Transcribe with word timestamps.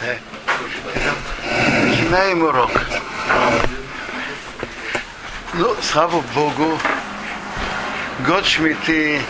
Да. 0.00 0.16
Начинаем 1.82 2.42
урок. 2.42 2.70
Ну, 5.54 5.74
слава 5.80 6.20
Богу, 6.34 6.78
год 8.26 8.44
Шмиты 8.44 9.22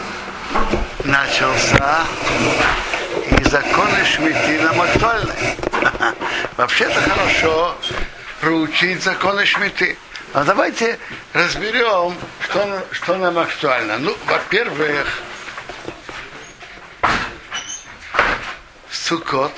начался, 1.04 2.04
и 3.38 3.44
законы 3.44 4.04
Шмиты 4.04 4.60
нам 4.60 4.80
актуальны. 4.80 5.34
Вообще-то 6.56 7.00
хорошо 7.00 7.76
проучить 8.40 9.02
законы 9.02 9.46
Шмиты. 9.46 9.96
А 10.32 10.42
давайте 10.42 10.98
разберем, 11.32 12.16
что, 12.40 12.86
что 12.90 13.16
нам 13.16 13.38
актуально. 13.38 13.98
Ну, 13.98 14.16
во-первых, 14.26 15.22
Сукот, 18.90 19.52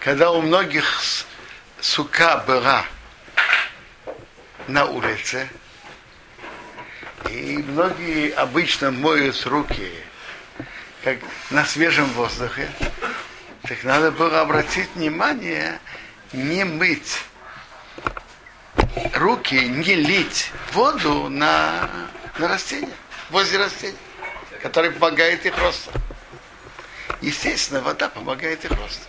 когда 0.00 0.30
у 0.32 0.40
многих 0.40 1.02
сука 1.80 2.42
была 2.46 2.84
на 4.66 4.86
улице, 4.86 5.48
и 7.30 7.58
многие 7.58 8.32
обычно 8.32 8.90
моют 8.90 9.46
руки 9.46 9.92
как 11.04 11.18
на 11.50 11.64
свежем 11.64 12.06
воздухе, 12.12 12.68
так 13.62 13.84
надо 13.84 14.10
было 14.10 14.40
обратить 14.40 14.88
внимание 14.94 15.78
не 16.32 16.64
мыть 16.64 17.22
руки, 19.14 19.54
не 19.54 19.94
лить 19.94 20.50
воду 20.72 21.28
на, 21.28 21.90
на 22.38 22.48
растения, 22.48 22.88
возле 23.28 23.58
растений, 23.58 23.96
который 24.62 24.90
помогает 24.90 25.44
их 25.44 25.56
росту. 25.58 25.90
Естественно, 27.20 27.82
вода 27.82 28.08
помогает 28.08 28.64
их 28.64 28.70
росту. 28.70 29.04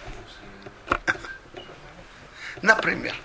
Например, 2.61 3.15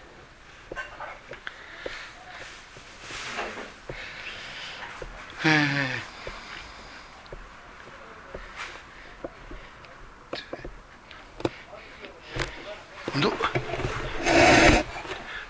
ну, 13.14 13.32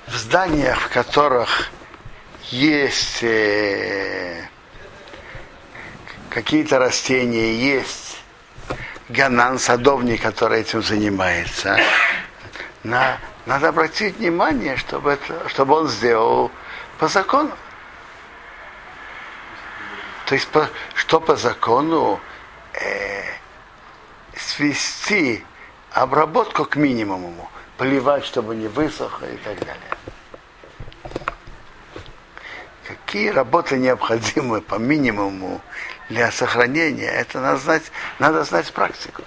в 0.07 0.17
зданиях, 0.17 0.81
в 0.81 0.89
которых 0.89 1.71
есть 2.51 3.23
э, 3.23 4.49
какие-то 6.29 6.81
растения, 6.81 7.55
есть 7.55 8.19
ганан, 9.09 9.61
садовник, 9.61 10.23
который 10.23 10.61
этим 10.61 10.83
занимается, 10.83 11.79
на, 12.83 13.19
надо 13.47 13.69
обратить 13.69 14.17
внимание, 14.17 14.77
чтобы, 14.77 15.13
это, 15.13 15.49
чтобы 15.49 15.77
он 15.77 15.89
сделал 15.89 16.51
по 16.99 17.07
закону. 17.07 17.53
То 20.27 20.35
есть, 20.35 20.49
по, 20.49 20.69
что 20.95 21.21
по 21.21 21.37
закону 21.37 22.21
э, 22.73 23.23
свести 24.37 25.45
обработку 25.93 26.65
к 26.65 26.75
минимуму, 26.75 27.49
поливать, 27.77 28.25
чтобы 28.25 28.57
не 28.57 28.67
высохло 28.67 29.27
и 29.27 29.37
так 29.37 29.59
далее. 29.61 29.97
Какие 32.87 33.31
работы 33.31 33.79
необходимы 33.79 34.61
по 34.61 34.75
минимуму 34.75 35.61
для 36.09 36.33
сохранения, 36.33 37.09
это 37.09 37.41
надо 37.41 37.59
знать, 37.59 37.93
надо 38.19 38.43
знать 38.43 38.73
практику. 38.73 39.23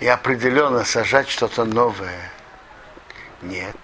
И 0.00 0.06
определенно 0.06 0.84
сажать 0.84 1.28
что-то 1.28 1.64
новое 1.64 2.30
нет. 3.42 3.76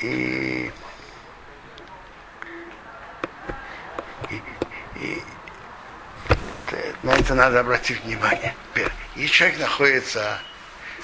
И, 0.00 0.70
и, 4.30 4.42
и 4.96 5.22
на 7.02 7.10
это 7.10 7.34
надо 7.34 7.60
обратить 7.60 8.02
внимание. 8.04 8.54
Если 9.14 9.32
человек 9.32 9.58
находится 9.58 10.38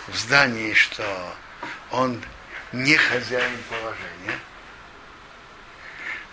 в 0.08 0.16
здании, 0.16 0.72
что 0.72 1.04
он 1.90 2.22
не 2.72 2.96
хозяин 2.96 3.58
положения, 3.68 4.38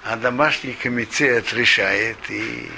а 0.04 0.16
домашний 0.16 0.74
комитет 0.74 1.52
решает, 1.54 2.18
и, 2.30 2.72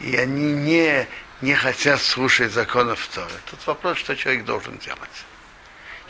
и 0.00 0.16
они 0.16 0.52
не, 0.52 1.06
не 1.40 1.54
хотят 1.54 2.00
слушать 2.00 2.52
законов 2.52 3.06
Торы. 3.08 3.34
Тут 3.50 3.66
вопрос, 3.66 3.98
что 3.98 4.16
человек 4.16 4.44
должен 4.44 4.78
делать. 4.78 5.24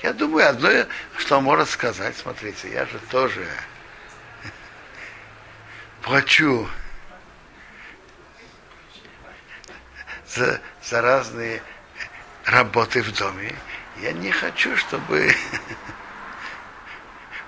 Я 0.03 0.13
думаю, 0.13 0.49
одно, 0.49 0.69
что 1.17 1.39
он 1.39 1.45
может 1.45 1.71
сказать, 1.71 2.17
смотрите, 2.17 2.71
я 2.71 2.85
же 2.87 2.99
тоже 3.11 3.49
плачу 6.03 6.69
за, 10.27 10.61
за 10.83 11.01
разные 11.01 11.63
работы 12.45 13.03
в 13.03 13.13
доме. 13.13 13.55
Я 14.03 14.13
не 14.13 14.31
хочу, 14.31 14.77
чтобы 14.77 15.35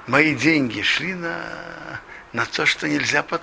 мои 0.06 0.34
деньги 0.34 0.80
шли 0.82 1.14
на, 1.14 2.00
на 2.32 2.46
то, 2.46 2.64
что 2.66 2.88
нельзя 2.88 3.22
по. 3.22 3.38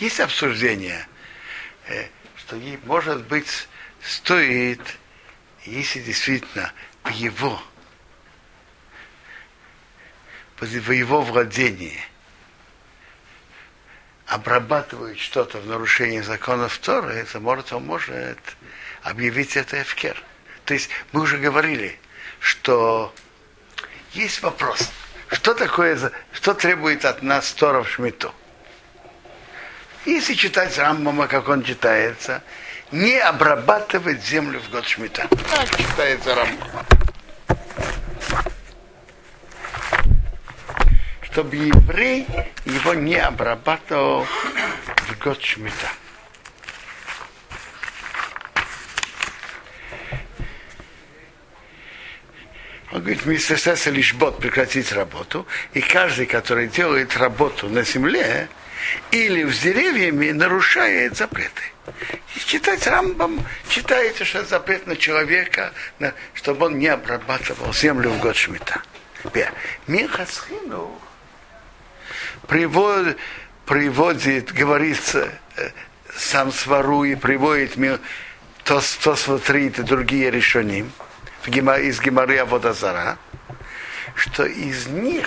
Есть 0.00 0.18
обсуждение, 0.18 1.06
что 2.36 2.56
ей, 2.56 2.80
может 2.84 3.26
быть, 3.26 3.68
стоит, 4.02 4.80
если 5.64 6.00
действительно 6.00 6.72
в 7.04 7.10
его, 7.10 7.62
в 10.58 10.90
его 10.90 11.20
владении 11.20 12.00
обрабатывают 14.26 15.18
что-то 15.18 15.58
в 15.58 15.66
нарушении 15.66 16.20
законов 16.20 16.78
Торы, 16.78 17.12
это 17.12 17.38
может, 17.38 17.70
он 17.74 17.84
может 17.84 18.38
объявить 19.02 19.54
это 19.58 19.82
эфкер. 19.82 20.22
То 20.64 20.72
есть 20.72 20.88
мы 21.12 21.20
уже 21.20 21.36
говорили, 21.36 21.98
что 22.38 23.14
есть 24.14 24.40
вопрос, 24.40 24.90
что 25.30 25.52
такое, 25.52 26.10
что 26.32 26.54
требует 26.54 27.04
от 27.04 27.22
нас 27.22 27.52
Тора 27.52 27.82
в 27.82 27.90
Шмиту. 27.90 28.34
Если 30.06 30.34
читать 30.34 30.76
Рамбама, 30.78 31.26
как 31.26 31.48
он 31.48 31.62
читается, 31.62 32.42
не 32.90 33.18
обрабатывать 33.18 34.24
землю 34.24 34.60
в 34.60 34.70
год 34.70 34.86
Шмита. 34.86 35.28
Так 35.28 35.76
читается 35.76 36.34
Рамбама. 36.34 36.86
Чтобы 41.22 41.56
еврей 41.56 42.26
его 42.64 42.94
не 42.94 43.16
обрабатывал 43.16 44.24
в 44.24 45.18
год 45.22 45.42
Шмита. 45.42 45.88
Он 52.92 53.02
говорит, 53.02 53.24
мистер 53.24 53.56
Сесса 53.56 53.90
лишь 53.90 54.14
бот 54.14 54.40
прекратить 54.40 54.90
работу, 54.92 55.46
и 55.74 55.80
каждый, 55.80 56.26
который 56.26 56.66
делает 56.66 57.16
работу 57.16 57.68
на 57.68 57.84
земле, 57.84 58.48
или 59.10 59.48
с 59.50 59.60
деревьями 59.60 60.30
нарушает 60.30 61.16
запреты. 61.16 61.62
И 62.36 62.40
читать 62.40 62.86
Рамбам, 62.86 63.44
читаете, 63.68 64.24
что 64.24 64.44
запрет 64.44 64.86
на 64.86 64.96
человека, 64.96 65.72
на, 65.98 66.14
чтобы 66.34 66.66
он 66.66 66.78
не 66.78 66.88
обрабатывал 66.88 67.72
землю 67.72 68.10
в 68.10 68.18
год 68.20 68.36
Шмита. 68.36 68.82
Михасхину 69.86 70.98
приводит, 72.46 73.18
приводит, 73.66 74.52
говорится, 74.52 75.32
э, 75.56 75.70
сам 76.16 76.52
свару 76.52 77.04
и 77.04 77.14
приводит 77.14 77.76
то, 78.64 78.82
то 79.02 79.16
смотрит 79.16 79.78
и 79.78 79.82
другие 79.82 80.30
решения 80.30 80.86
из 81.46 82.00
Гемары 82.00 82.38
Аводазара, 82.38 83.18
что 84.14 84.44
из 84.44 84.86
них 84.86 85.26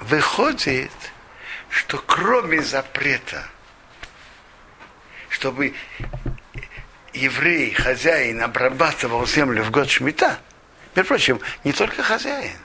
выходит 0.00 0.92
что 1.70 1.98
кроме 1.98 2.62
запрета, 2.62 3.48
чтобы 5.28 5.74
еврей, 7.14 7.72
хозяин, 7.72 8.42
обрабатывал 8.42 9.26
землю 9.26 9.62
в 9.62 9.70
год 9.70 9.88
Шмита, 9.88 10.38
между 10.94 11.08
прочим, 11.08 11.40
не 11.64 11.72
только 11.72 12.02
хозяин. 12.02 12.58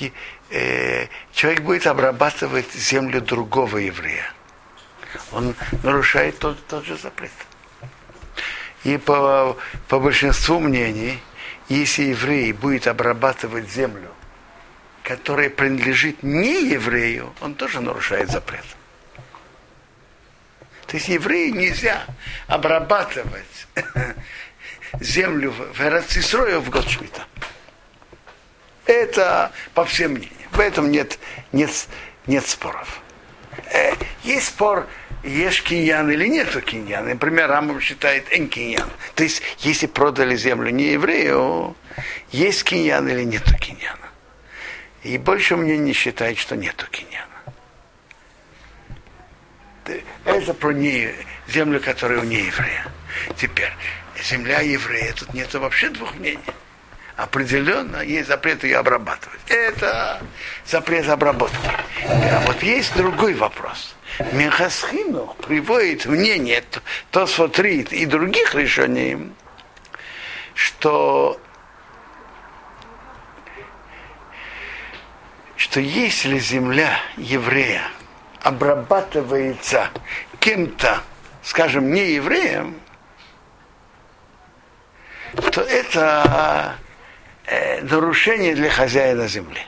И, 0.00 0.12
э, 0.50 1.06
человек 1.32 1.62
будет 1.62 1.86
обрабатывать 1.86 2.72
землю 2.72 3.20
другого 3.20 3.78
еврея. 3.78 4.30
Он 5.32 5.54
нарушает 5.82 6.38
тот, 6.38 6.66
тот 6.66 6.84
же 6.84 6.96
запрет. 6.96 7.30
И 8.84 8.98
по, 8.98 9.56
по 9.88 9.98
большинству 9.98 10.60
мнений, 10.60 11.18
если 11.68 12.02
еврей 12.04 12.52
будет 12.52 12.86
обрабатывать 12.86 13.70
землю, 13.70 14.10
которая 15.06 15.50
принадлежит 15.50 16.24
не 16.24 16.68
еврею, 16.68 17.32
он 17.40 17.54
тоже 17.54 17.80
нарушает 17.80 18.28
запрет. 18.28 18.64
То 20.88 20.96
есть 20.96 21.06
евреи 21.06 21.50
нельзя 21.50 22.04
обрабатывать 22.48 23.68
землю 25.00 25.52
в 25.52 25.80
Эрацисрою 25.80 26.60
в 26.60 26.70
год 26.70 26.88
Шмита. 26.88 27.24
Это 28.84 29.52
по 29.74 29.84
всем 29.84 30.12
мнениям. 30.12 30.32
В 30.50 30.58
этом 30.58 30.90
нет, 30.90 31.20
нет, 31.52 31.70
нет 32.26 32.44
споров. 32.44 33.00
Э, 33.72 33.92
есть 34.24 34.48
спор, 34.48 34.88
есть 35.22 35.62
киньян 35.62 36.10
или 36.10 36.26
нету 36.26 36.60
киньян. 36.60 37.08
Например, 37.08 37.48
Рамбам 37.48 37.80
считает 37.80 38.26
эн 38.32 38.48
киньян. 38.48 38.90
То 39.14 39.22
есть, 39.22 39.40
если 39.60 39.86
продали 39.86 40.34
землю 40.34 40.70
не 40.70 40.94
еврею, 40.94 41.76
есть 42.32 42.64
киньян 42.64 43.06
или 43.08 43.22
нету 43.22 43.56
киньяна. 43.56 44.05
И 45.06 45.18
больше 45.18 45.56
мне 45.56 45.78
не 45.78 45.92
считает, 45.92 46.36
что 46.36 46.56
нету 46.56 46.84
киньяна. 46.90 47.26
Это 50.24 50.52
про 50.52 50.72
не, 50.72 51.14
землю, 51.46 51.80
которая 51.80 52.18
у 52.18 52.24
нееврея. 52.24 52.88
Теперь, 53.36 53.70
земля 54.20 54.60
еврея, 54.62 55.12
тут 55.12 55.32
нет 55.32 55.54
вообще 55.54 55.90
двух 55.90 56.12
мнений. 56.16 56.40
Определенно 57.14 57.98
есть 57.98 58.26
запрет 58.26 58.64
ее 58.64 58.78
обрабатывать. 58.78 59.38
Это 59.46 60.20
запрет 60.66 61.08
обработки. 61.08 61.70
А 62.04 62.42
вот 62.44 62.60
есть 62.64 62.94
другой 62.96 63.34
вопрос. 63.34 63.94
Мехасхину 64.32 65.36
приводит 65.46 66.06
мнение 66.06 66.64
Тосфотрит 67.12 67.92
и 67.92 68.06
других 68.06 68.56
решений, 68.56 69.30
что 70.54 71.40
что 75.56 75.80
если 75.80 76.38
земля 76.38 76.98
еврея 77.16 77.82
обрабатывается 78.42 79.90
кем-то, 80.38 81.02
скажем, 81.42 81.92
не 81.92 82.12
евреем, 82.12 82.80
то 85.52 85.62
это 85.62 86.76
э, 87.46 87.80
нарушение 87.82 88.54
для 88.54 88.70
хозяина 88.70 89.26
земли. 89.26 89.60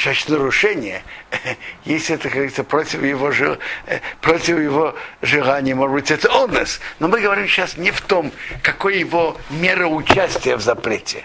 Значит, 0.00 0.28
нарушение, 0.28 1.02
если 1.84 2.14
это, 2.14 2.24
как 2.24 2.34
говорится, 2.34 2.62
против 2.62 3.02
его, 3.02 3.30
э, 3.30 4.00
против 4.20 4.58
его 4.58 4.94
желания, 5.22 5.74
может 5.74 5.94
быть, 5.94 6.10
это 6.10 6.30
он 6.30 6.52
нас. 6.52 6.80
Но 6.98 7.08
мы 7.08 7.20
говорим 7.20 7.48
сейчас 7.48 7.76
не 7.76 7.90
в 7.90 8.00
том, 8.00 8.30
какой 8.62 8.98
его 8.98 9.36
мера 9.50 9.86
участия 9.86 10.56
в 10.56 10.60
запрете. 10.60 11.24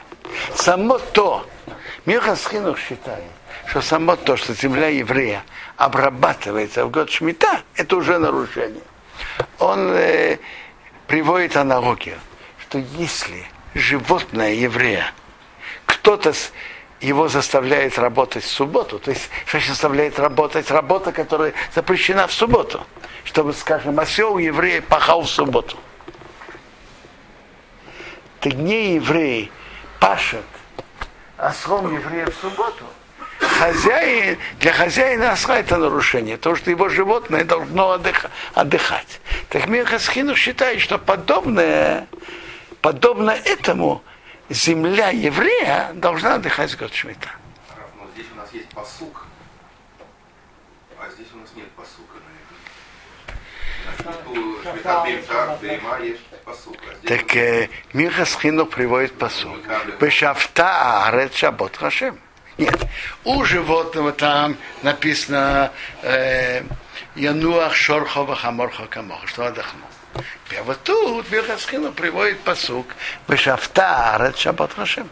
Само 0.55 0.99
то, 0.99 1.45
Мирхасхинух 2.05 2.77
считает, 2.79 3.23
что 3.67 3.81
само 3.81 4.15
то, 4.15 4.35
что 4.37 4.53
земля 4.53 4.87
еврея 4.87 5.43
обрабатывается 5.77 6.85
в 6.85 6.91
год 6.91 7.09
Шмита, 7.09 7.61
это 7.75 7.95
уже 7.95 8.19
нарушение. 8.19 8.83
Он 9.59 9.91
э, 9.93 10.37
приводит 11.07 11.55
аналогию, 11.57 12.19
что 12.59 12.77
если 12.97 13.45
животное 13.73 14.53
еврея, 14.53 15.11
кто-то 15.85 16.33
его 17.01 17.27
заставляет 17.27 17.97
работать 17.99 18.43
в 18.43 18.49
субботу, 18.49 18.99
то 18.99 19.11
есть 19.11 19.29
что 19.45 19.59
заставляет 19.59 20.19
работать 20.19 20.69
работа, 20.71 21.11
которая 21.11 21.53
запрещена 21.73 22.27
в 22.27 22.33
субботу, 22.33 22.85
чтобы, 23.23 23.53
скажем, 23.53 23.99
осел 23.99 24.37
еврея 24.37 24.81
пахал 24.81 25.21
в 25.21 25.29
субботу. 25.29 25.77
Так 28.39 28.53
не 28.53 28.95
еврей 28.95 29.51
пашет 30.03 30.43
ослом 31.37 31.93
еврея 31.95 32.25
в 32.25 32.33
субботу, 32.35 32.83
хозяин, 33.39 34.37
для 34.59 34.73
хозяина 34.73 35.31
осла 35.31 35.59
это 35.59 35.77
нарушение, 35.77 36.35
то, 36.35 36.57
что 36.57 36.69
его 36.71 36.89
животное 36.89 37.45
должно 37.45 37.97
отдыхать. 38.53 39.21
Так 39.47 39.67
Мирхасхину 39.67 40.35
считает, 40.35 40.81
что 40.81 40.97
подобное, 40.97 42.07
подобно 42.81 43.31
этому 43.31 44.03
земля 44.49 45.09
еврея 45.09 45.91
должна 45.93 46.35
отдыхать 46.35 46.71
с 46.71 46.75
год 46.75 46.93
Шмита. 46.93 47.29
Но 47.97 48.05
здесь 48.13 48.27
у 48.33 48.35
нас 48.35 48.51
есть 48.51 48.67
посук, 48.69 49.25
а 50.99 51.09
здесь 51.11 51.27
у 51.33 51.37
нас 51.37 51.49
нет 51.55 51.71
посука. 51.71 52.17
Так 57.05 57.35
э, 57.35 57.69
Мирхасхину 57.93 58.65
приводит 58.65 59.17
посук. 59.17 59.57
Бешафта 59.99 61.05
арет 61.07 61.33
шабот 61.35 61.75
хашем. 61.75 62.19
Нет, 62.57 62.87
у 63.23 63.43
животного 63.43 64.11
там 64.11 64.57
написано 64.83 65.71
э, 66.01 66.63
Януах 67.15 67.75
Шорхова 67.75 68.35
Хаморха 68.35 68.85
Камоха, 68.85 69.27
что 69.27 69.47
отдохнул. 69.47 69.87
А 70.15 70.63
вот 70.63 70.83
тут 70.83 71.27
Бирхасхину 71.29 71.91
приводит 71.91 72.39
посук 72.41 72.87
Бешафта 73.27 74.13
Арет 74.15 74.37
Шаббат 74.37 74.73
Хашем, 74.73 75.09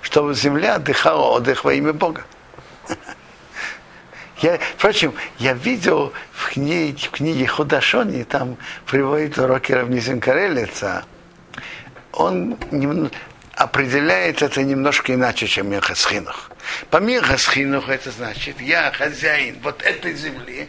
чтобы 0.00 0.34
земля 0.34 0.76
отдыхала 0.76 1.36
отдых 1.36 1.64
во 1.64 1.74
имя 1.74 1.92
Бога. 1.92 2.24
Я, 4.40 4.58
впрочем, 4.58 5.14
я 5.38 5.52
видел 5.52 6.14
в 6.32 6.50
книге, 6.50 6.98
в 6.98 7.10
книге 7.10 7.46
Худашони, 7.46 8.22
там 8.22 8.56
приводит 8.86 9.36
уроки 9.38 9.72
Равнисин 9.72 10.18
Карелица, 10.20 11.04
он 12.12 12.58
немного, 12.70 13.10
определяет 13.54 14.40
это 14.40 14.62
немножко 14.62 15.12
иначе, 15.12 15.46
чем 15.46 15.70
Мирхасхинух. 15.70 16.50
По 16.88 16.96
Мирхасхинуху 16.96 17.90
это 17.90 18.10
значит, 18.10 18.58
я 18.62 18.90
хозяин 18.92 19.58
вот 19.62 19.82
этой 19.82 20.14
земли, 20.14 20.68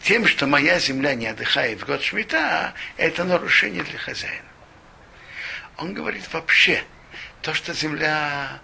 тем, 0.00 0.26
что 0.26 0.46
моя 0.46 0.78
земля 0.78 1.16
не 1.16 1.26
отдыхает 1.26 1.82
в 1.82 1.86
год 1.86 2.02
Шмита, 2.02 2.72
это 2.96 3.24
нарушение 3.24 3.82
для 3.82 3.98
хозяина. 3.98 4.44
Он 5.76 5.92
говорит 5.92 6.32
вообще, 6.32 6.84
то, 7.42 7.52
что 7.52 7.74
земля, 7.74 8.60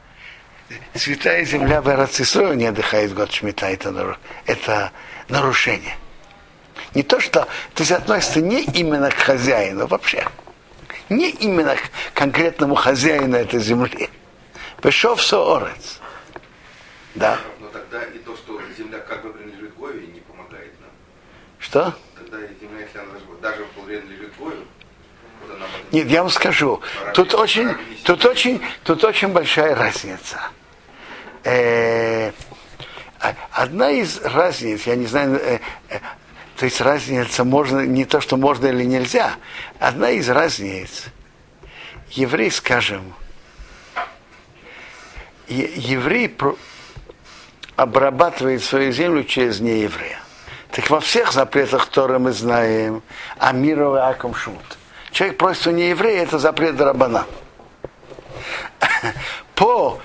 святая 0.94 1.44
земля 1.44 1.80
в 1.80 1.88
Эрацисрою 1.88 2.54
не 2.54 2.66
отдыхает 2.66 3.14
год 3.14 3.32
Шмита, 3.32 3.66
это, 3.66 4.18
это 4.46 4.92
нарушение. 5.28 5.96
Не 6.94 7.02
то, 7.02 7.20
что, 7.20 7.46
то 7.74 7.80
есть 7.80 7.92
относится 7.92 8.40
не 8.40 8.62
именно 8.62 9.10
к 9.10 9.14
хозяину 9.14 9.86
вообще 9.86 10.24
не 11.08 11.30
именно 11.30 11.76
к 11.76 11.90
конкретному 12.14 12.74
хозяину 12.74 13.36
этой 13.36 13.60
земли. 13.60 14.08
Пешов 14.82 15.22
соорец. 15.22 16.00
Да. 17.14 17.38
Но 17.60 17.68
тогда 17.68 18.02
и 18.04 18.18
то, 18.18 18.36
что 18.36 18.60
земля 18.76 18.98
как 18.98 19.22
бы 19.22 19.32
принадлежит 19.32 19.74
Гою, 19.76 20.00
не 20.12 20.20
помогает 20.20 20.72
нам. 20.80 20.90
Что? 21.58 21.94
Тогда 22.16 22.38
и 22.40 22.48
земля, 22.60 22.80
если 22.84 22.98
она 22.98 23.12
даже 23.40 23.64
принадлежит 23.86 24.36
Гою, 24.38 24.64
нет, 25.92 26.08
я 26.08 26.22
вам 26.22 26.30
скажу, 26.30 26.80
тут 27.12 27.34
очень, 27.34 27.68
тут 28.02 28.24
очень, 28.24 28.60
тут 28.82 29.04
очень 29.04 29.28
большая 29.28 29.74
разница. 29.74 30.40
Э, 31.44 32.32
одна 33.52 33.90
из 33.90 34.20
разниц, 34.22 34.86
я 34.86 34.96
не 34.96 35.06
знаю, 35.06 35.38
э, 35.40 35.58
э, 35.90 35.98
то 36.56 36.64
есть 36.64 36.80
разница 36.80 37.44
можно, 37.44 37.80
не 37.80 38.06
то, 38.06 38.20
что 38.20 38.36
можно 38.36 38.66
или 38.66 38.84
нельзя. 38.84 39.34
Одна 39.78 40.10
из 40.10 40.28
разниц. 40.28 41.04
Еврей, 42.10 42.50
скажем, 42.50 43.14
еврей 45.48 46.34
обрабатывает 47.76 48.62
свою 48.62 48.92
землю 48.92 49.24
через 49.24 49.60
нееврея. 49.60 50.20
Так 50.70 50.88
во 50.90 51.00
всех 51.00 51.32
запретах, 51.32 51.86
которые 51.86 52.18
мы 52.18 52.32
знаем, 52.32 53.02
Амиру 53.38 53.96
и 53.96 53.98
Аком 53.98 54.34
Шут. 54.34 54.78
Человек 55.10 55.38
просит 55.38 55.66
у 55.66 55.70
нееврея, 55.70 56.22
это 56.22 56.38
запрет 56.38 56.80
Рабана. 56.80 57.26
По 59.54 60.00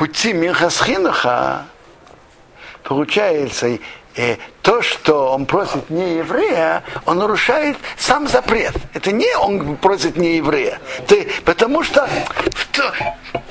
пути 0.00 0.32
Михасхинуха 0.32 1.66
получается, 2.84 3.78
э, 4.16 4.36
то, 4.62 4.80
что 4.80 5.32
он 5.34 5.44
просит 5.44 5.90
не 5.90 6.16
еврея, 6.16 6.82
он 7.04 7.18
нарушает 7.18 7.76
сам 7.98 8.26
запрет. 8.26 8.72
Это 8.94 9.12
не 9.12 9.36
он 9.36 9.76
просит 9.76 10.16
не 10.16 10.38
еврея. 10.38 10.80
Ты, 11.06 11.28
потому 11.44 11.82
что 11.82 12.08
в, 12.50 12.78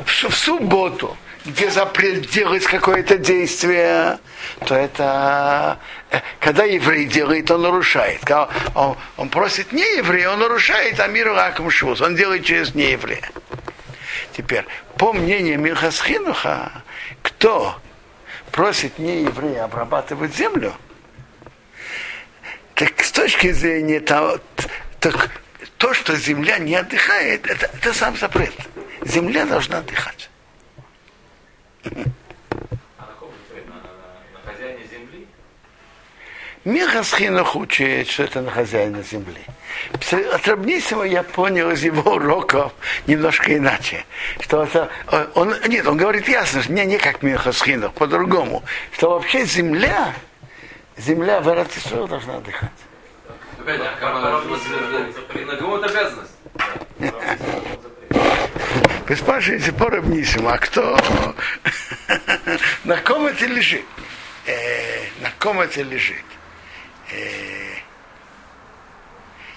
в, 0.07 0.29
в 0.29 0.35
субботу, 0.35 1.15
где 1.45 1.69
запрет 1.69 2.27
делать 2.31 2.63
какое-то 2.63 3.19
действие, 3.19 4.17
то 4.65 4.73
это 4.73 5.77
э, 6.09 6.19
когда 6.39 6.63
еврей 6.63 7.05
делает, 7.05 7.51
он 7.51 7.61
нарушает. 7.61 8.21
Когда 8.21 8.49
он, 8.73 8.97
он 9.17 9.29
просит 9.29 9.71
не 9.71 9.97
еврея, 9.97 10.31
он 10.31 10.39
нарушает 10.39 10.99
Амиру 10.99 11.35
Акам 11.35 11.69
Шус. 11.69 12.01
Он 12.01 12.15
делает 12.15 12.43
через 12.43 12.73
не 12.73 12.93
еврея. 12.93 13.29
Теперь, 14.39 14.65
по 14.95 15.11
мнению 15.11 15.59
Михасхинуха, 15.59 16.71
кто 17.21 17.77
просит 18.53 18.97
не 18.97 19.23
еврея 19.23 19.65
обрабатывать 19.65 20.33
землю, 20.33 20.73
так 22.73 23.03
с 23.03 23.11
точки 23.11 23.51
зрения 23.51 23.99
того, 23.99 24.39
Так 25.01 25.29
то, 25.77 25.93
что 25.93 26.15
земля 26.15 26.57
не 26.57 26.73
отдыхает, 26.73 27.47
это, 27.47 27.65
это 27.65 27.93
сам 27.93 28.15
запрет. 28.15 28.53
Земля 29.03 29.45
должна 29.45 29.79
отдыхать. 29.79 30.29
Мехасхинах 36.65 37.55
учит, 37.55 38.09
что 38.09 38.23
это 38.23 38.41
на 38.41 38.51
хозяина 38.51 39.01
земли. 39.01 39.41
От 40.33 40.45
Рабнисова 40.47 41.03
я 41.03 41.23
понял 41.23 41.71
из 41.71 41.81
его 41.83 42.11
уроков 42.11 42.73
немножко 43.07 43.55
иначе. 43.55 44.03
Что 44.41 44.63
это, 44.63 44.89
он, 45.35 45.55
нет, 45.67 45.87
он 45.87 45.95
говорит 45.95 46.27
ясно, 46.27 46.61
что 46.61 46.73
не, 46.73 46.85
не 46.85 46.97
как 46.97 47.23
Мехасхинах, 47.23 47.93
по-другому. 47.93 48.61
Что 48.91 49.11
вообще 49.11 49.45
земля, 49.45 50.13
земля 50.97 51.39
в 51.39 51.47
Иерусалиме 51.47 52.07
должна 52.07 52.35
отдыхать. 52.37 52.69
Опять, 53.59 53.81
а 53.81 53.95
кому- 53.99 54.19
обязанность? 55.81 56.31
Вы 59.07 59.15
спрашиваете 59.15 59.71
по 59.71 59.89
Рабнисиму, 59.89 60.49
а 60.49 60.57
кто? 60.57 60.99
на 62.83 62.97
ком 62.97 63.27
это 63.27 63.45
лежит? 63.45 63.85
Э, 64.45 65.05
на 65.21 65.31
ком 65.39 65.61
это 65.61 65.81
лежит? 65.81 66.23
Э, 67.11 67.75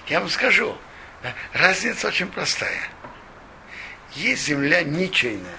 я 0.07 0.19
вам 0.19 0.29
скажу, 0.29 0.77
разница 1.53 2.07
очень 2.07 2.27
простая. 2.27 2.89
Есть 4.13 4.45
земля 4.45 4.83
ничейная. 4.83 5.57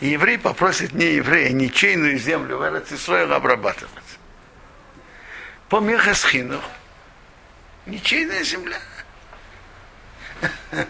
И 0.00 0.08
еврей 0.08 0.38
попросит 0.38 0.92
не 0.92 1.06
еврея 1.14 1.50
ничейную 1.50 2.18
землю 2.18 2.58
в 2.58 2.62
Эрцисроил 2.62 3.32
обрабатывать. 3.32 3.90
По 5.68 5.80
Мехасхину 5.80 6.60
ничейная 7.86 8.42
земля. 8.42 8.78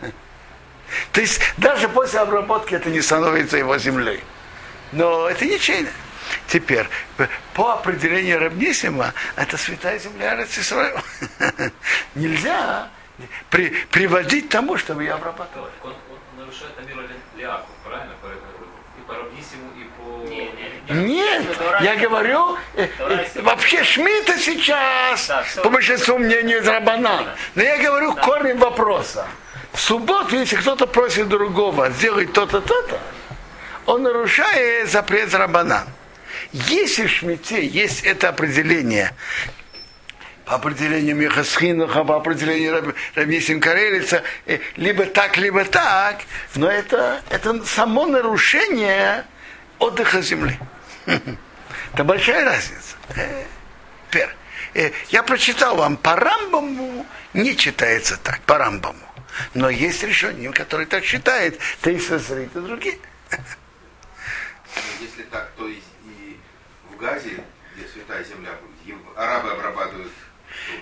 То 1.12 1.20
есть 1.20 1.40
даже 1.58 1.88
после 1.88 2.20
обработки 2.20 2.74
это 2.74 2.88
не 2.90 3.00
становится 3.00 3.56
его 3.56 3.76
землей. 3.78 4.22
Но 4.92 5.28
это 5.28 5.44
ничейно. 5.44 5.90
Теперь, 6.46 6.86
по 7.54 7.72
определению 7.74 8.40
Рабнисима, 8.40 9.12
это 9.36 9.56
святая 9.56 9.98
земля 9.98 10.36
Рецисраил. 10.36 10.98
Нельзя 12.14 12.88
при, 13.50 13.70
приводить 13.90 14.48
к 14.48 14.52
тому, 14.52 14.76
чтобы 14.76 15.02
ее 15.04 15.12
обрабатывали. 15.14 15.70
Он, 15.82 15.90
он 15.92 16.38
нарушает 16.38 16.72
Амир 16.78 17.08
Ляху, 17.36 17.66
правильно? 17.84 18.12
И 18.98 19.02
по 19.06 19.14
Рабнисиму, 19.14 19.70
и 19.76 19.84
по... 19.96 20.28
Не, 20.28 20.50
не, 20.50 21.02
не. 21.02 21.14
Нет, 21.14 21.60
я 21.80 21.96
говорю, 21.96 22.56
э, 22.74 22.88
э, 22.98 23.40
вообще 23.42 23.84
Шмита 23.84 24.38
сейчас, 24.38 25.28
Да, 25.28 25.44
по 25.62 25.70
большинству 25.70 26.18
мнению 26.18 26.60
из 26.60 26.68
Рабанана. 26.68 27.34
Но 27.54 27.62
я 27.62 27.78
говорю 27.78 28.14
корень 28.14 28.58
вопроса. 28.58 29.26
В 29.72 29.80
субботу, 29.80 30.36
если 30.36 30.56
кто-то 30.56 30.86
просит 30.86 31.28
другого 31.28 31.90
сделать 31.90 32.32
то-то, 32.32 32.60
то-то, 32.60 33.00
он 33.86 34.02
нарушает 34.02 34.90
запрет 34.90 35.34
Рабанан. 35.34 35.86
Если 36.54 37.06
в 37.06 37.10
Шмите 37.10 37.66
есть 37.66 38.04
это 38.04 38.28
определение, 38.28 39.12
по 40.44 40.54
определению 40.54 41.16
Михасхинуха, 41.16 42.04
по 42.04 42.14
определению 42.16 42.74
Раб- 42.74 42.94
Рабнисим 43.16 43.60
Карелица, 43.60 44.22
э, 44.46 44.60
либо 44.76 45.04
так, 45.06 45.36
либо 45.36 45.64
так, 45.64 46.20
но 46.54 46.70
это, 46.70 47.22
это 47.28 47.64
само 47.64 48.06
нарушение 48.06 49.24
отдыха 49.80 50.22
земли. 50.22 50.56
Это 51.92 52.04
большая 52.04 52.44
разница. 52.44 52.94
Э, 53.16 53.44
теперь, 54.08 54.28
э, 54.74 54.92
Я 55.08 55.24
прочитал 55.24 55.74
вам, 55.74 55.96
по 55.96 56.14
Рамбаму 56.14 57.04
не 57.32 57.56
читается 57.56 58.16
так, 58.16 58.40
по 58.42 58.58
Рамбаму. 58.58 59.00
Но 59.54 59.70
есть 59.70 60.04
решение, 60.04 60.52
который 60.52 60.86
так 60.86 61.04
считает, 61.04 61.58
ты 61.80 61.94
и 61.94 61.98
другие. 62.60 62.98
Если 65.00 65.22
так, 65.24 65.50
то 65.56 65.66
и 65.66 65.80
в 66.94 66.98
Газе, 66.98 67.44
где 67.76 67.88
святая 67.88 68.24
земля, 68.24 68.50
арабы 69.16 69.52
обрабатывают, 69.52 70.12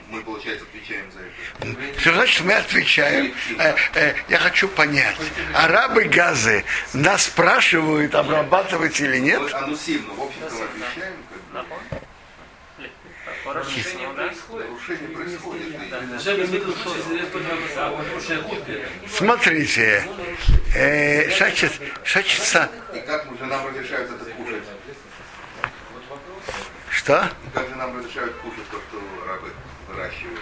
мы, 0.09 0.23
получается, 0.23 0.64
отвечаем 0.64 1.07
за 1.12 1.21
это. 1.21 2.00
Что 2.00 2.14
значит 2.14 2.45
мы 2.45 2.52
отвечаем? 2.52 3.35
Э, 3.59 3.75
э, 3.95 4.14
я 4.28 4.38
хочу 4.38 4.69
понять. 4.69 5.16
Арабы 5.54 6.04
газы 6.04 6.64
нас 6.92 7.25
спрашивают, 7.25 8.14
обрабатывать 8.14 9.00
или 9.00 9.19
нет? 9.19 9.40
Мы 9.40 9.50
анусивно, 9.50 10.12
в 10.14 10.23
общем-то, 10.23 10.54
мы 10.54 10.64
отвечаем, 10.64 11.14
как 11.52 11.64
бы. 11.64 11.99
Нарушение 13.45 14.09
происходит. 14.11 14.66
Смотрите, 19.11 20.04
э, 20.75 21.31
шачет, 21.31 21.73
шачется, 22.04 22.71
И 22.95 23.00
как 23.00 23.26
нам 23.40 23.66
разрешают 23.66 24.11
это 24.11 24.31
кушать? 24.33 24.62
Что? 27.02 27.28
И 27.47 27.50
как 27.54 27.68
же 27.68 27.75
нам 27.75 27.99
разрешают 27.99 28.35
кушать 28.37 28.68
то, 28.71 28.78
что 28.88 29.00
арабы 29.25 29.49
выращивают? 29.88 30.40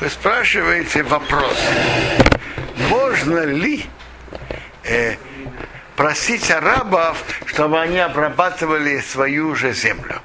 Вы 0.00 0.08
спрашиваете 0.08 1.02
вопрос, 1.02 1.58
можно 2.88 3.44
ли 3.44 3.84
э, 4.82 5.16
просить 5.94 6.50
арабов, 6.50 7.22
чтобы 7.46 7.80
они 7.80 7.98
обрабатывали 7.98 9.00
свою 9.00 9.54
же 9.54 9.72
землю? 9.72 10.20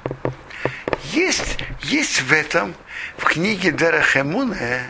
Есть, 1.12 1.58
есть 1.82 2.22
в 2.22 2.32
этом, 2.32 2.74
в 3.18 3.24
книге 3.24 3.70
Дерахемуне, 3.70 4.84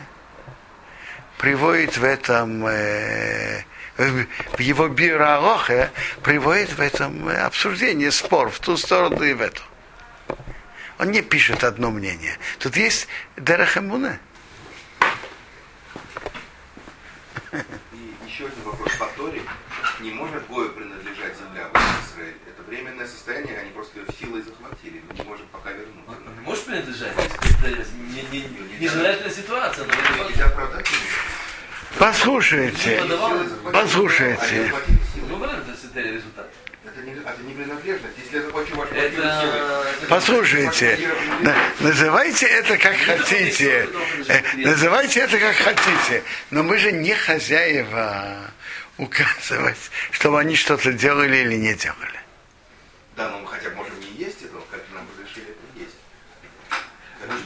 приводит 1.37 1.99
в 1.99 2.05
этом, 2.05 2.65
э, 2.67 3.65
в 3.97 4.26
в 4.57 4.61
его 4.61 4.88
биорахе, 4.88 5.91
приводит 6.23 6.73
в 6.73 6.81
этом 6.81 7.29
э, 7.29 7.37
обсуждение, 7.38 8.11
спор 8.11 8.50
в 8.50 8.61
ту 8.61 8.76
сторону 8.76 9.23
и 9.23 9.35
в 9.35 9.41
эту. 9.41 9.62
Он 10.99 11.11
не 11.11 11.23
пишет 11.23 11.62
одно 11.62 11.91
мнение. 11.91 12.38
Тут 12.59 12.76
есть 12.76 13.07
Дерахемуне. 13.37 14.19
И 17.53 18.15
еще 18.26 18.47
один 18.47 18.62
вопрос. 18.65 18.97
По 18.97 19.07
Торе 19.17 19.43
не 20.00 20.11
может 20.11 20.47
Гою 20.49 20.71
принадлежать 20.71 21.35
земля 21.37 21.69
в 21.69 22.15
Израиле. 22.15 22.37
Это 22.47 22.62
временное 22.62 23.07
состояние, 23.07 23.59
они 23.59 23.71
просто 23.71 24.00
ее 24.00 24.07
силой 24.19 24.43
захватили. 24.43 25.03
Мы 25.09 25.19
не 25.19 25.23
можем 25.25 25.47
пока 25.49 25.73
вернуть. 25.73 25.95
Не 26.07 26.45
можешь 26.45 26.65
принадлежать? 26.65 27.12
Это 27.15 27.69
не, 27.69 28.23
не, 28.33 28.47
не, 28.49 28.79
нежелательная 28.79 29.31
ситуация. 29.31 29.85
Ее 29.85 30.29
нельзя 30.29 30.49
продать. 30.49 30.87
Послушайте, 31.99 33.03
послушайте. 33.73 34.73
Послушайте. 40.09 40.99
На- 41.41 41.55
Называйте 41.81 42.47
это 42.47 42.76
как 42.79 42.97
хотите. 42.97 43.88
Э, 44.29 44.43
Называйте 44.57 45.21
это 45.21 45.38
как 45.38 45.57
хотите. 45.57 46.23
Но 46.50 46.62
мы 46.62 46.79
же 46.79 46.93
не 46.93 47.15
хозяева 47.15 48.50
указывать, 48.99 49.91
чтобы 50.11 50.41
они 50.41 50.55
что-то 50.57 50.93
делали 50.93 51.38
или 51.38 51.55
не 51.55 51.75
делали. 51.75 52.21
Да, 53.17 53.31
но 53.31 53.38
мы 53.41 53.49
хотя 53.49 53.71
бы 53.71 53.76
можем 53.76 53.99
не 54.00 54.11
есть 54.25 54.43
этого, 54.43 54.62
как 54.71 54.83
нам 54.95 55.07
разрешили 55.19 55.47
это 55.50 55.81
есть. 55.81 55.97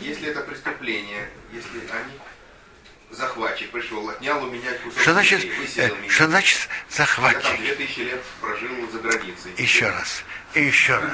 Если 0.01 0.29
это 0.29 0.41
преступление, 0.41 1.29
если 1.53 1.79
они 1.93 2.19
захватчик 3.21 3.71
пришел, 3.71 4.09
отнял 4.09 4.43
у 4.43 4.51
меня 4.51 4.73
кусок 4.83 5.01
Что 5.01 5.13
значит, 5.13 5.41
земли, 5.43 5.57
э, 5.77 5.89
меня. 6.01 6.11
что 6.11 6.27
значит 6.27 6.59
Я 6.59 6.67
там 6.67 6.97
захватчик? 6.97 7.57
2000 7.59 7.99
лет 8.01 8.23
прожил 8.41 8.91
за 8.91 8.99
границей. 8.99 9.53
Еще 9.57 9.89
раз. 9.89 10.23
И 10.55 10.63
еще 10.65 10.97
раз. 10.97 11.13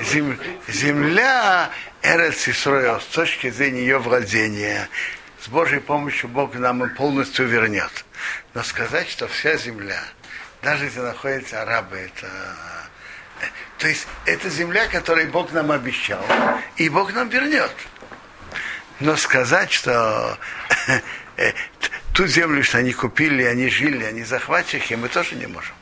Зем- 0.00 0.38
земля 0.68 1.70
Эрец 2.02 2.48
Исроил 2.48 3.00
с 3.00 3.04
точки 3.06 3.50
зрения 3.50 3.80
ее 3.80 3.98
владения, 3.98 4.88
с 5.40 5.48
Божьей 5.48 5.80
помощью 5.80 6.28
Бог 6.30 6.54
нам 6.54 6.82
ее 6.82 6.90
полностью 6.94 7.46
вернет. 7.46 8.04
Но 8.54 8.62
сказать, 8.62 9.10
что 9.10 9.26
вся 9.28 9.56
земля, 9.56 10.02
даже 10.62 10.84
если 10.86 11.00
находятся 11.00 11.62
арабы, 11.62 11.96
это... 11.98 12.26
э, 13.40 13.46
То 13.78 13.88
есть 13.88 14.06
это 14.24 14.48
земля, 14.48 14.86
которую 14.86 15.28
Бог 15.30 15.52
нам 15.52 15.70
обещал, 15.72 16.24
и 16.76 16.88
Бог 16.88 17.12
нам 17.12 17.28
вернет. 17.28 17.72
Но 19.00 19.16
сказать, 19.16 19.72
что 19.72 20.38
э, 21.36 21.52
ту 22.12 22.26
землю, 22.26 22.62
что 22.62 22.78
они 22.78 22.92
купили, 22.92 23.42
они 23.42 23.68
жили, 23.68 24.04
они 24.04 24.22
захватчики, 24.22 24.94
мы 24.94 25.08
тоже 25.08 25.36
не 25.36 25.46
можем. 25.46 25.74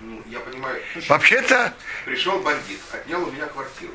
Ну, 0.00 0.22
я 0.26 0.40
понимаю, 0.40 0.82
Вообще-то, 1.08 1.74
пришел 2.04 2.40
бандит, 2.40 2.80
отнял 2.92 3.22
у 3.22 3.30
меня 3.30 3.46
квартиру. 3.46 3.94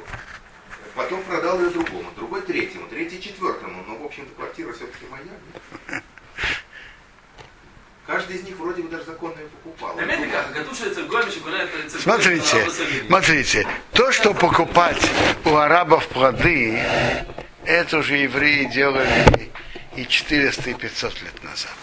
Потом 0.95 1.21
продал 1.23 1.59
ее 1.59 1.69
другому, 1.71 2.09
другой 2.15 2.41
третьему, 2.41 2.87
третий 2.87 3.21
четвертому. 3.21 3.83
Но, 3.85 3.97
в 3.97 4.05
общем-то, 4.05 4.33
квартира 4.33 4.71
все-таки 4.71 5.05
моя. 5.07 6.01
Каждый 8.07 8.35
из 8.35 8.43
них 8.43 8.55
вроде 8.57 8.83
бы 8.83 8.89
даже 8.89 9.05
законно 9.05 9.39
ее 9.39 9.47
покупал. 9.47 9.97
Смотрите, 11.99 12.69
смотрите, 13.07 13.67
то, 13.93 14.11
что 14.11 14.33
покупать 14.35 15.01
у 15.43 15.55
арабов 15.55 16.07
плоды, 16.09 16.79
это 17.65 17.97
уже 17.97 18.17
евреи 18.17 18.65
делали 18.65 19.51
и 19.95 20.05
400, 20.05 20.69
и 20.69 20.73
500 20.75 21.21
лет 21.23 21.43
назад. 21.43 21.75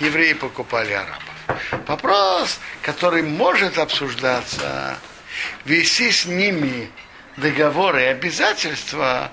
Евреи 0.00 0.32
покупали 0.32 0.92
арабов. 0.94 1.22
Вопрос, 1.86 2.58
который 2.82 3.22
может 3.22 3.78
обсуждаться, 3.78 4.98
вести 5.64 6.10
с 6.10 6.26
ними 6.26 6.90
договоры 7.36 8.02
и 8.02 8.06
обязательства, 8.06 9.30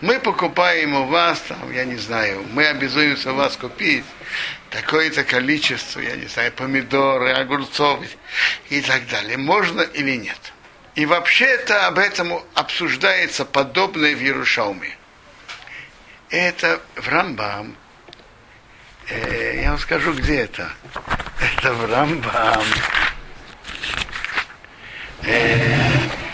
мы 0.00 0.18
покупаем 0.18 0.94
у 0.94 1.06
вас, 1.06 1.40
там, 1.42 1.72
я 1.72 1.84
не 1.84 1.96
знаю, 1.96 2.44
мы 2.52 2.66
обязуемся 2.66 3.32
вас 3.32 3.56
купить 3.56 4.04
такое-то 4.70 5.24
количество, 5.24 6.00
я 6.00 6.16
не 6.16 6.26
знаю, 6.26 6.52
помидоры, 6.52 7.32
огурцов 7.32 8.00
и 8.68 8.80
так 8.80 9.06
далее. 9.08 9.36
Можно 9.36 9.82
или 9.82 10.16
нет? 10.16 10.52
И 10.94 11.04
вообще-то 11.04 11.86
об 11.86 11.98
этом 11.98 12.42
обсуждается 12.54 13.44
подобное 13.44 14.16
в 14.16 14.20
Иерушалме. 14.20 14.96
Это 16.30 16.80
в 16.96 17.08
Рамбам. 17.08 17.76
Э, 19.08 19.60
я 19.62 19.70
вам 19.70 19.78
скажу, 19.78 20.14
где 20.14 20.40
это. 20.40 20.72
Это 21.40 21.74
в 21.74 21.90
Рамбам. 21.90 22.64
Э, 25.22 26.25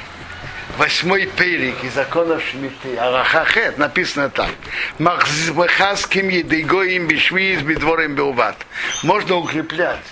восьмой 0.79 1.27
перик 1.27 1.83
из 1.85 1.95
законов 1.95 2.43
Шмиты, 2.43 2.97
Арахахет, 2.97 3.79
написано 3.79 4.31
так. 4.31 4.51
Махаским 4.99 6.29
едыгоим 6.29 7.07
бишвиз 7.07 7.63
бедворим 7.63 8.15
белват. 8.15 8.57
Можно 9.03 9.37
укреплять 9.37 10.05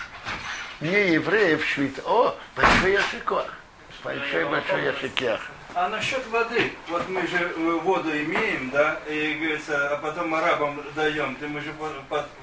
не 0.81 1.15
евреев 1.15 1.65
швид. 1.65 1.99
О, 2.05 2.35
большой 2.57 2.93
яшикор. 2.93 3.45
Большой 4.03 4.45
большой 4.47 4.85
яшикер. 4.85 5.41
А 5.73 5.89
насчет 5.89 6.27
воды, 6.29 6.73
вот 6.89 7.09
мы 7.09 7.25
же 7.29 7.37
э, 7.37 7.81
воду 7.85 8.11
имеем, 8.11 8.71
да, 8.71 8.99
и 9.09 9.35
говорится, 9.35 9.95
а 9.95 9.99
потом 9.99 10.35
арабам 10.35 10.83
даем, 10.97 11.37
ты 11.37 11.47
мы 11.47 11.61
же 11.61 11.73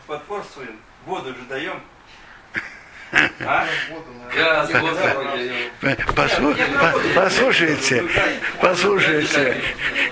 потворствуем, 0.07 0.79
воду 1.05 1.35
же 1.35 1.41
даем. 1.49 1.81
Послушайте, 6.15 8.03
послушайте, 8.59 9.55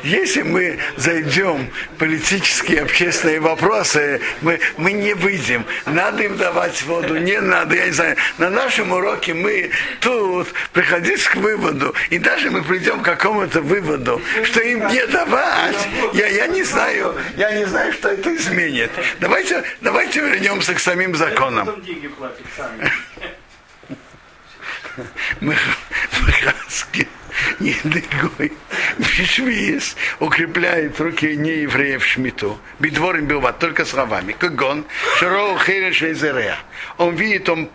если 0.04 0.42
мы 0.44 0.80
зайдем 0.96 1.70
в 1.94 1.98
политические 1.98 2.84
общественные 2.84 3.40
вопросы, 3.40 4.22
мы, 4.42 4.60
мы 4.78 4.94
не 4.94 5.14
выйдем. 5.14 5.66
Надо 5.86 6.24
им 6.24 6.38
давать 6.38 6.82
воду, 6.84 7.18
не 7.18 7.40
надо, 7.42 7.76
я 7.76 7.86
не 7.86 7.92
знаю. 7.92 8.16
На 8.38 8.50
нашем 8.50 8.92
уроке 8.94 9.34
мы 9.34 9.72
тут 10.00 10.48
приходить 10.72 11.24
к 11.24 11.36
выводу, 11.36 11.94
и 12.10 12.18
даже 12.18 12.52
мы 12.52 12.64
придем 12.64 13.02
к 13.02 13.06
какому-то 13.06 13.62
выводу, 13.62 14.22
что 14.44 14.62
им 14.62 14.88
не 14.88 15.06
давать, 15.08 15.88
я, 16.14 16.28
я 16.28 16.48
не 16.48 16.64
знаю, 16.64 17.16
я 17.36 17.52
не 17.52 17.66
знаю, 17.66 17.92
что 17.94 18.10
это 18.10 18.34
изменит. 18.36 18.92
Давайте, 19.20 19.64
давайте 19.82 20.22
вернемся 20.22 20.74
к 20.74 20.80
самим 20.80 21.16
законам. 21.16 21.84
Сами. 22.86 23.06
Махаски 25.42 27.08
Едыгой 27.60 28.54
Бишвиес 28.98 29.96
укрепляет 30.20 31.00
руки 31.00 31.36
неевреев 31.36 32.06
Шмиту. 32.06 32.60
Бедворим 32.80 33.26
Билват, 33.26 33.60
только 33.60 33.86
словами. 33.86 34.36
Как 34.38 34.62
он, 34.62 34.86
Шароу 35.20 35.58
Хереш 35.60 36.02
Эзерея. 36.02 36.58
Он 36.98 37.16
видит, 37.16 37.50
он 37.50 37.70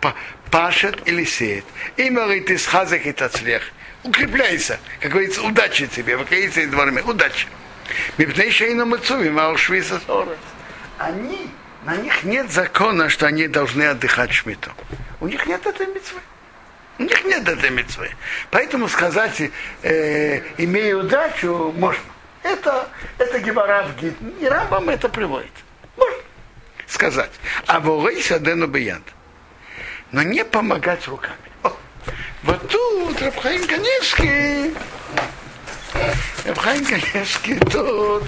пашет 0.49 1.07
или 1.07 1.23
сеет. 1.23 1.65
Имя 1.97 2.23
говорит, 2.23 2.49
из 2.49 2.65
хазах 2.65 3.05
и 3.05 3.11
тацлех. 3.11 3.63
Укрепляйся. 4.03 4.79
Как 4.99 5.11
говорится, 5.11 5.41
удачи 5.43 5.87
тебе. 5.87 6.17
Вакаица 6.17 6.61
и 6.61 6.65
дворами. 6.65 7.01
Удачи. 7.01 7.47
Мипнейшейну 8.17 8.85
мацуви, 8.85 9.29
маушвиса 9.29 10.01
сора. 10.07 10.35
Они, 10.97 11.49
на 11.85 11.95
них 11.95 12.23
нет 12.23 12.51
закона, 12.51 13.09
что 13.09 13.27
они 13.27 13.47
должны 13.47 13.83
отдыхать 13.83 14.31
шмиту. 14.31 14.71
У 15.19 15.27
них 15.27 15.45
нет 15.45 15.65
этой 15.65 15.87
митцвы. 15.87 16.19
У 16.99 17.03
них 17.03 17.23
нет 17.25 17.47
этой 17.47 17.69
митцвы. 17.71 18.11
Поэтому 18.51 18.87
сказать, 18.87 19.41
э, 19.81 20.41
имея 20.57 20.97
удачу, 20.97 21.73
можно. 21.75 22.03
Это, 22.43 22.87
это 23.17 23.39
Гебара 23.39 23.83
в 23.83 23.99
Гид. 23.99 24.15
И 24.39 24.47
Рамбам 24.47 24.89
это 24.89 25.09
приводит. 25.09 25.51
Можно 25.97 26.17
сказать. 26.87 27.31
А 27.67 27.79
волейся 27.79 28.39
дену 28.39 28.67
бияд. 28.67 29.01
Но 30.11 30.23
не 30.23 30.43
помогать 30.43 31.07
руками. 31.07 31.35
О, 31.63 31.71
вот 32.43 32.69
тут 32.69 33.21
Рабхаим 33.21 33.65
Каневский 33.67 34.75
Рабхаим 36.45 36.85
Каневский 36.85 37.57
тут 37.59 38.23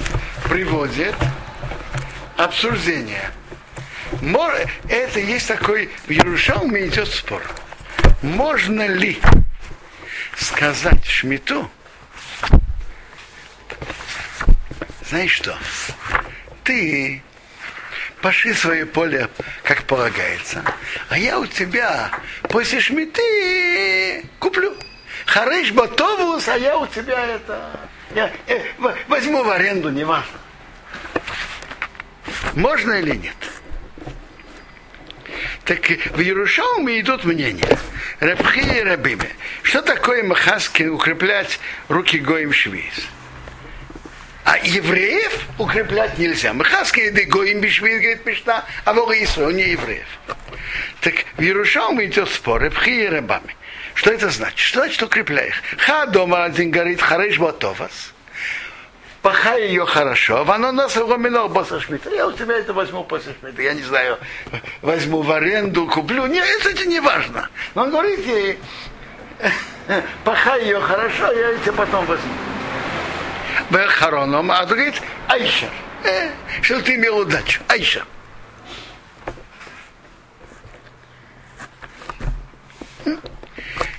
приводит 0.50 1.16
обсуждение. 2.38 3.32
Это 4.88 5.20
есть 5.20 5.48
такой, 5.48 5.90
в 6.08 6.12
Иерушалме 6.12 6.88
идет 6.88 7.08
спор 7.08 7.42
можно 8.24 8.88
ли 8.88 9.20
сказать 10.38 11.06
Шмиту, 11.06 11.70
знаешь 15.10 15.32
что, 15.32 15.56
ты 16.64 17.22
пошли 18.22 18.54
свое 18.54 18.86
поле, 18.86 19.30
как 19.64 19.84
полагается, 19.84 20.64
а 21.10 21.18
я 21.18 21.38
у 21.38 21.46
тебя 21.46 22.12
после 22.44 22.80
Шмиты 22.80 24.26
куплю. 24.40 24.76
Харыш 25.26 25.72
Батовус, 25.72 26.48
а 26.48 26.58
я 26.58 26.78
у 26.78 26.88
тебя 26.88 27.26
это... 27.26 27.80
Я, 28.14 28.32
э, 28.48 28.62
возьму 29.08 29.44
в 29.44 29.50
аренду, 29.50 29.90
неважно. 29.90 30.38
Можно 32.54 32.94
или 32.94 33.16
нет? 33.16 33.36
Так 35.66 35.88
в 35.88 36.20
Иерушалме 36.20 37.00
идут 37.00 37.24
мнения. 37.24 37.78
Рабхи 38.20 38.60
и 38.60 38.82
Рабиме. 38.82 39.30
Что 39.62 39.82
такое 39.82 40.24
махаски 40.24 40.84
укреплять 40.84 41.60
руки 41.88 42.20
гоим 42.20 42.52
швиз? 42.52 43.08
А 44.44 44.58
евреев 44.58 45.48
укреплять 45.58 46.18
нельзя. 46.18 46.54
Махаски 46.54 47.00
и 47.00 47.26
гоим 47.26 47.62
бишвиз, 47.62 48.02
говорит 48.02 48.26
Мишна, 48.26 48.66
а 48.84 48.94
вога 48.94 49.14
Исраил, 49.24 49.52
не 49.52 49.70
евреев. 49.70 50.08
Так 51.00 51.14
в 51.38 51.42
Иерушалме 51.42 52.06
идет 52.06 52.30
спор 52.30 52.62
Рабхи 52.62 53.04
и 53.04 53.08
Рабами. 53.08 53.56
Что 53.94 54.12
это 54.12 54.30
значит? 54.30 54.60
Что 54.60 54.80
значит 54.82 55.02
укрепляй 55.02 55.48
их? 55.48 55.56
Ха 55.78 56.08
дома 56.08 56.44
один 56.44 56.72
говорит, 56.72 57.02
хареш 57.02 57.40
батовас 57.40 58.13
пахай 59.24 59.70
ее 59.70 59.86
хорошо, 59.86 60.46
а 60.48 60.56
оно 60.56 60.72
нас 60.72 60.96
минул 60.96 61.50
после 61.50 61.80
шмита. 61.80 62.10
Я 62.12 62.28
у 62.28 62.34
тебя 62.34 62.58
это 62.60 62.74
возьму 62.74 63.04
после 63.04 63.34
шмита. 63.40 63.62
Я 63.62 63.74
не 63.74 63.82
знаю, 63.82 64.20
возьму 64.82 65.24
в 65.24 65.32
аренду, 65.32 65.88
куплю. 65.88 66.28
Нет, 66.28 66.66
это 66.66 66.86
не 66.86 67.00
важно. 67.00 67.50
Но 67.74 67.84
он 67.84 67.92
говорит 67.92 68.20
ей, 68.28 68.60
пахай 70.24 70.66
ее 70.66 70.80
хорошо, 70.80 71.32
я 71.32 71.58
тебя 71.58 71.74
потом 71.74 72.06
возьму. 72.06 72.34
Бехароном, 73.70 74.52
а 74.52 74.66
говорит, 74.66 75.02
Айша, 75.28 75.70
э, 76.04 76.30
что 76.62 76.82
ты 76.82 76.96
имел 76.96 77.20
удачу, 77.20 77.62
Айша. 77.70 78.04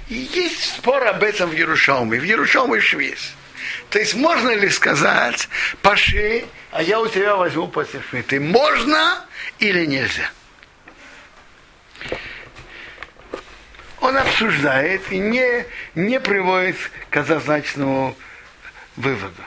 Есть 0.06 0.76
спор 0.76 1.02
об 1.06 1.22
этом 1.22 1.50
в 1.50 1.54
Иерушалме. 1.54 2.20
В 2.20 2.24
Иерушалме 2.24 2.80
швейц. 2.80 3.32
То 3.90 3.98
есть 3.98 4.14
можно 4.14 4.50
ли 4.50 4.68
сказать, 4.70 5.48
пошли, 5.82 6.46
а 6.72 6.82
я 6.82 7.00
у 7.00 7.08
тебя 7.08 7.36
возьму 7.36 7.68
после 7.68 8.00
шмиты. 8.02 8.40
Можно 8.40 9.24
или 9.58 9.86
нельзя? 9.86 10.30
Он 14.00 14.16
обсуждает 14.16 15.00
и 15.10 15.18
не, 15.18 15.64
не 15.94 16.20
приводит 16.20 16.76
к 17.08 17.16
однозначному 17.16 18.16
выводу. 18.96 19.42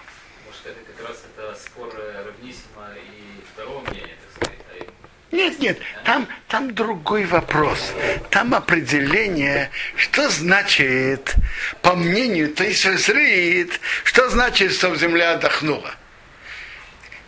Может, 0.45 0.65
это 0.65 0.91
как 0.91 1.09
раз 1.09 1.23
это 1.35 1.53
спор 1.55 1.93
Равнисима 1.93 2.89
и 2.95 3.43
второго 3.53 3.81
мнения, 3.89 4.15
так 4.23 4.47
сказать, 4.47 4.59
а 4.71 4.85
нет, 5.31 5.59
нет, 5.59 5.77
там, 6.03 6.27
там 6.47 6.73
другой 6.73 7.25
вопрос. 7.25 7.91
Там 8.29 8.53
определение, 8.53 9.71
что 9.95 10.29
значит, 10.29 11.35
по 11.81 11.95
мнению, 11.95 12.53
зрит, 12.55 13.79
что 14.03 14.29
значит, 14.29 14.73
что 14.73 14.95
земля 14.95 15.33
отдохнула. 15.33 15.95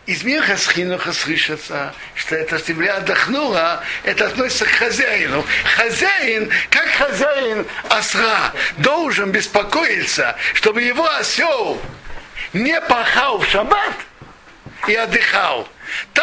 Из 0.06 0.24
меха 0.24 0.58
схинуха 0.58 1.14
слышится, 1.14 1.94
что 2.16 2.36
эта 2.36 2.58
земля 2.58 2.98
отдохнула, 2.98 3.84
это 4.04 4.26
относится 4.26 4.66
к 4.66 4.70
хозяину. 4.70 5.46
Хозяин, 5.76 6.50
как 6.72 6.88
хозяин 6.88 7.68
осра, 7.90 8.54
должен 8.78 9.32
беспокоиться, 9.32 10.36
чтобы 10.56 10.82
его 10.82 11.08
осел 11.08 11.80
не 12.54 12.80
пахал 12.82 13.40
в 13.40 13.46
шаббат 13.46 13.94
и 14.88 14.96
отдыхал. 14.96 15.68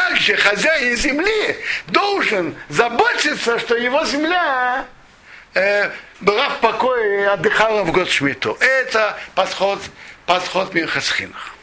Так 0.06 0.14
также 0.14 0.36
хозяин 0.36 0.96
земли 0.96 1.56
должен 1.88 2.54
заботиться, 2.68 3.58
что 3.58 3.76
его 3.76 4.04
земля 4.04 4.86
э, 5.54 5.90
была 6.20 6.48
в 6.50 6.60
покое 6.60 7.22
и 7.22 7.24
отдыхала 7.24 7.82
в 7.82 7.90
год 7.90 8.08
Шмиту. 8.08 8.56
Это 8.60 9.18
подход, 9.34 9.80
подход 10.24 10.74
Минхасхинах. 10.74 11.54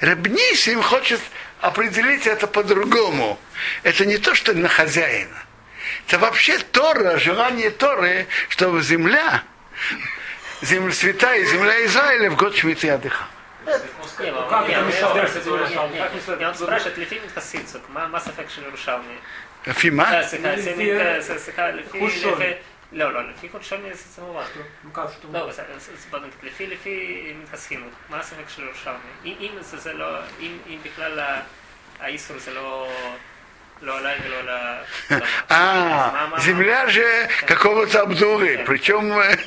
Рабнисим 0.00 0.82
хочет 0.82 1.20
определить 1.60 2.26
это 2.26 2.46
по-другому. 2.46 3.38
Это 3.82 4.04
не 4.04 4.18
то, 4.18 4.34
что 4.34 4.52
на 4.52 4.68
хозяина. 4.68 5.42
Это 6.06 6.18
вообще 6.18 6.58
Тора, 6.58 7.16
желание 7.18 7.70
Торы, 7.70 8.26
чтобы 8.50 8.82
земля, 8.82 9.42
земля 10.60 10.92
святая 10.92 11.44
земля 11.46 11.84
Израиля 11.86 12.30
в 12.30 12.36
год 12.36 12.54
Шмиты 12.56 12.90
отдыхала. 12.90 13.33
Не, 13.65 14.31
ну, 14.31 14.49
Как 14.49 14.67
не, 14.67 14.73
это 14.73 14.81
ну, 14.81 14.87
не 14.87 14.93
я- 14.93 14.99
соответствует 15.01 15.45
я- 15.45 15.51
Иерушалме? 15.67 15.97
я- 15.97 16.03
Как 16.03 16.13
не 16.13 16.21
соответствует? 16.21 16.41
я- 16.41 16.47
Он 16.49 16.55
спрашивает, 16.55 16.97
לפי 16.97 17.19
מתחסיצוק, 17.25 17.83
מה 17.89 18.07
מה 18.07 18.17
הספק 18.17 18.49
של 18.49 18.63
ירושלמי? 18.63 19.17
Фима? 19.65 20.03
אה, 20.13 20.23
סליחה, 20.27 20.51
לפי- 20.55 20.61
סליחה, 20.61 21.21
סליחה, 21.21 21.39
סליחה, 21.39 21.67
לפי... 21.71 21.99
חושון. 21.99 22.33
לפי- 22.33 22.53
לא, 22.91 23.13
לא, 23.13 23.21
לפי 23.29 23.49
חודשוני 23.51 23.93
זה 23.93 24.03
זה 24.15 24.21
מובן. 24.21 24.43
Ну 24.85 24.89
как, 24.95 24.99
что? 25.21 25.27
לא, 25.33 25.47
בסדר, 25.47 25.65
אז- 25.75 25.89
אז 25.93 26.05
בוא 26.09 26.19
נגיד, 26.19 26.33
לפי 26.43 26.67
לפי 26.67 26.95
מתחסקינות, 27.43 27.91
מה 28.09 28.19
הספק 28.19 28.49
של 28.55 28.63
ירושלמי? 28.63 28.97
אם 29.25 29.33
אם 29.39 29.49
זה 29.61 29.77
זה 29.77 29.93
לא, 29.93 30.09
אם 30.39 30.57
אם 30.67 30.77
בכלל 30.83 31.19
ה- 31.19 31.41
האיסור 31.99 32.37
זה 32.39 32.53
לא... 32.53 32.87
לא 33.81 33.97
עליי 33.97 34.17
ולא 34.25 34.35
על 34.39 34.49
ה... 34.49 34.77
אז 35.09 35.21
А, 35.49 35.53
מה- 35.53 36.27
מה- 36.31 36.39
земля 36.39 36.89
же 36.89 37.07
какого-то 37.47 38.01
Абдуры. 38.01 38.53
Причем 38.65 39.03
э, 39.11 39.37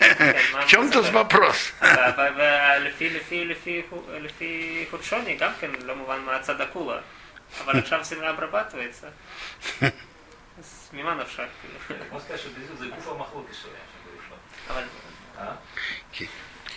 מה- 0.52 0.62
в 0.62 0.66
чем 0.66 0.87
מה 0.87 0.92
тут 0.92 1.04
הספק? 1.04 1.14
вопрос? 1.14 1.58
ו- 2.96 2.96
ו- 2.96 2.96
ולפי 2.96 3.11
לפי 3.11 3.44
לפי 3.44 3.82
לפי 4.20 4.85
חודשוני 4.90 5.37
גם 5.37 5.50
כן 5.61 5.70
לא 5.85 5.96
מובן 5.96 6.20
מה 6.20 6.37
הצד 6.37 6.61
הקולה. 6.61 7.00
אבל 7.64 7.78
עכשיו 7.78 8.04
סמלה 8.04 8.30
אברבטוויץ. 8.30 9.02
אז 10.58 10.90
ממה 10.92 11.14
נפשך? 11.14 11.42
כאילו? 11.88 12.04
можно 12.12 12.20
сказать, 12.20 12.40
что 12.40 12.48
Безил 12.50 12.76
за 12.78 12.87
Гуфа 12.87 13.14
Махлоки, 13.14 13.52
что 13.52 13.68
я 13.68 13.74
сейчас 13.74 14.00
говорю, 14.04 14.20
что- 14.26 14.72
אבל 14.72 14.85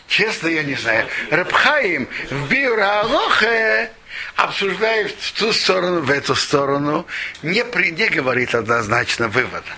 Честно, 0.07 0.47
я 0.47 0.63
не 0.63 0.75
знаю. 0.75 1.07
Рабхаим 1.31 2.07
в 2.29 2.47
Биура 2.49 3.01
Алохе 3.01 3.91
обсуждает 4.35 5.11
в 5.11 5.33
ту 5.39 5.51
сторону, 5.51 6.01
в 6.01 6.11
эту 6.11 6.35
сторону, 6.35 7.07
не, 7.41 7.65
при, 7.65 7.91
не 7.91 8.07
говорит 8.07 8.53
однозначно 8.55 9.27
вывода. 9.27 9.73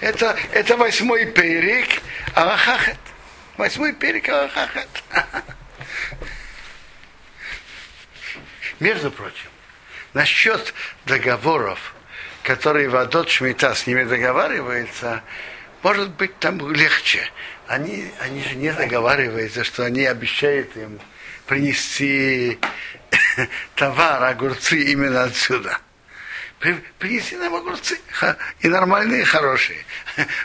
Это, 0.00 0.36
это 0.52 0.76
восьмой 0.76 1.26
перик 1.26 2.00
Аллахахет. 2.34 2.96
Восьмой 3.59 3.91
перик 3.91 4.29
Аллахахет. 4.29 4.87
Между 8.79 9.11
прочим, 9.11 9.49
насчет 10.13 10.73
договоров, 11.05 11.93
которые 12.41 12.87
Вадот 12.87 13.29
Шмита 13.29 13.75
с 13.75 13.85
ними 13.85 14.05
договариваются, 14.05 15.23
может 15.83 16.11
быть, 16.11 16.39
там 16.39 16.71
легче. 16.71 17.29
Они, 17.67 18.09
они 18.21 18.43
же 18.43 18.55
не 18.55 18.71
договариваются, 18.71 19.65
что 19.65 19.83
они 19.83 20.05
обещают 20.05 20.77
им 20.77 20.97
принести 21.45 22.59
товар, 23.75 24.23
огурцы 24.23 24.81
именно 24.83 25.23
отсюда. 25.23 25.79
При- 26.59 26.83
Принеси 26.99 27.35
нам 27.37 27.55
огурцы. 27.55 27.97
И 28.59 28.67
нормальные, 28.67 29.21
и 29.21 29.25
хорошие. 29.25 29.79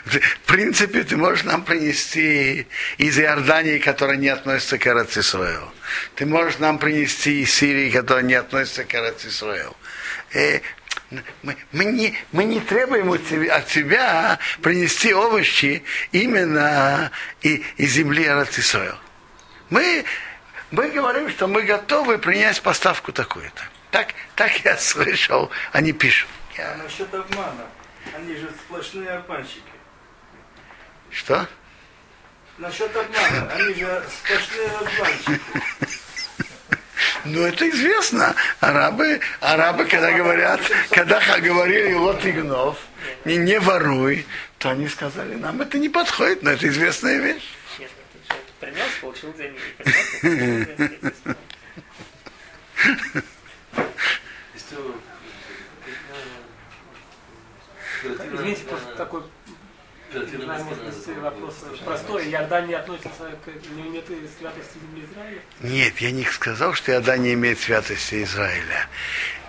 В 0.05 0.19
принципе, 0.45 1.03
ты 1.03 1.17
можешь 1.17 1.43
нам 1.43 1.63
принести 1.63 2.67
из 2.97 3.19
Иордании, 3.19 3.79
которая 3.79 4.17
не 4.17 4.29
относится 4.29 4.77
к 4.77 4.87
Эрацисроил. 4.87 5.73
Ты 6.15 6.25
можешь 6.25 6.59
нам 6.59 6.79
принести 6.79 7.41
из 7.41 7.53
Сирии, 7.53 7.89
которая 7.89 8.23
не 8.23 8.35
относится 8.35 8.85
к 8.85 8.95
Эрацисроил. 8.95 9.75
Э, 10.33 10.61
Мы, 11.43 11.55
мы, 11.71 11.85
не, 11.85 12.17
мы 12.31 12.45
не 12.45 12.59
требуем 12.61 13.11
от 13.11 13.27
тебя, 13.27 13.55
от 13.57 13.67
тебя 13.67 14.39
принести 14.61 15.13
овощи 15.13 15.83
именно 16.11 17.11
из 17.41 17.91
земли 17.91 18.25
Эрацисроил. 18.25 18.97
Мы, 19.69 20.03
мы 20.71 20.89
говорим, 20.89 21.29
что 21.29 21.47
мы 21.47 21.61
готовы 21.61 22.17
принять 22.17 22.61
поставку 22.61 23.11
такую-то. 23.11 23.63
Так, 23.95 24.13
так 24.35 24.51
я 24.65 24.75
слышал, 24.75 25.49
они 25.71 25.93
пишут. 25.93 26.27
А 26.57 26.61
Я- 26.61 26.75
насчет 26.75 27.13
обмана. 27.13 27.65
Они 28.13 28.35
же 28.35 28.51
сплошные 28.65 29.09
обманщики. 29.09 29.61
Что? 31.11 31.47
Насчет 32.57 32.93
обмана. 32.93 33.53
Они 33.53 33.73
же 33.73 34.03
сплошные 34.09 34.67
обманщики. 34.67 35.41
Ну, 37.23 37.45
это 37.45 37.69
известно. 37.69 38.35
Арабы, 38.59 39.21
арабы 39.39 39.85
когда 39.85 40.11
говорят, 40.11 40.59
когда 40.91 41.21
говорили 41.39 41.93
вот 41.93 42.25
и 42.25 42.33
гнов, 42.33 42.77
не, 43.23 43.37
не 43.37 43.61
воруй, 43.61 44.25
то 44.57 44.71
они 44.71 44.89
сказали, 44.89 45.35
нам 45.35 45.61
это 45.61 45.79
не 45.79 45.87
подходит, 45.87 46.43
но 46.43 46.51
это 46.51 46.67
известная 46.67 47.19
вещь. 47.19 47.49
Нет, 47.79 47.89
что, 48.25 48.35
принес, 48.59 48.89
получил 48.99 49.33
деньги, 49.35 49.57
принес, 49.77 50.19
получил 50.21 50.75
деньги. 50.77 51.15
Извините, 58.33 58.63
просто 58.65 58.95
такой, 58.95 59.23
простой. 61.83 62.29
Иордания 62.29 62.77
относится 62.77 63.37
к, 63.43 63.47
не 63.75 63.87
имеет 63.87 64.05
святости 64.05 64.77
Израиля? 64.95 65.41
Нет, 65.61 65.97
я 65.99 66.11
не 66.11 66.23
сказал, 66.25 66.73
что 66.73 66.91
Иордания 66.91 67.33
имеет 67.33 67.59
святости 67.59 68.23
Израиля. 68.23 68.87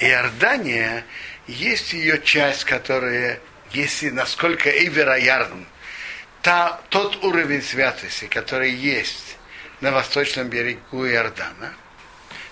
Иордания 0.00 1.04
есть 1.46 1.92
ее 1.92 2.20
часть, 2.22 2.64
которая, 2.64 3.40
если 3.72 4.10
насколько 4.10 4.70
Эйвера 4.70 5.18
Ярдн, 5.18 5.64
та, 6.42 6.80
тот 6.88 7.22
уровень 7.24 7.62
святости, 7.62 8.26
который 8.26 8.72
есть 8.72 9.36
на 9.80 9.92
восточном 9.92 10.48
берегу 10.48 11.06
Иордана, 11.06 11.74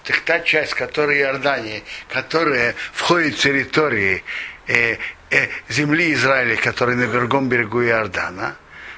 так 0.05 0.21
та 0.21 0.40
часть, 0.40 0.75
которая 0.75 1.19
Иордании, 1.19 1.83
которая 2.09 2.75
входит 2.93 3.35
в 3.37 3.38
территории 3.43 4.23
э, 4.67 4.97
э, 5.31 5.49
земли 5.69 6.12
Израиля, 6.12 6.57
которая 6.57 6.97
на 6.97 7.07
другом 7.07 7.49
берегу 7.49 7.83
Иордана, 7.83 8.57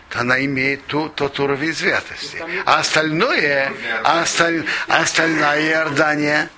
то 0.09 0.21
она 0.21 0.45
имеет 0.45 0.87
ту, 0.87 1.09
тот 1.09 1.39
уровень 1.41 1.75
святости. 1.75 2.43
А 2.65 2.79
остальное, 2.81 3.73
а 4.05 4.23
осталь- 4.23 4.65
а 4.89 5.01
остальная 5.03 5.63
Иордания, 5.71 6.49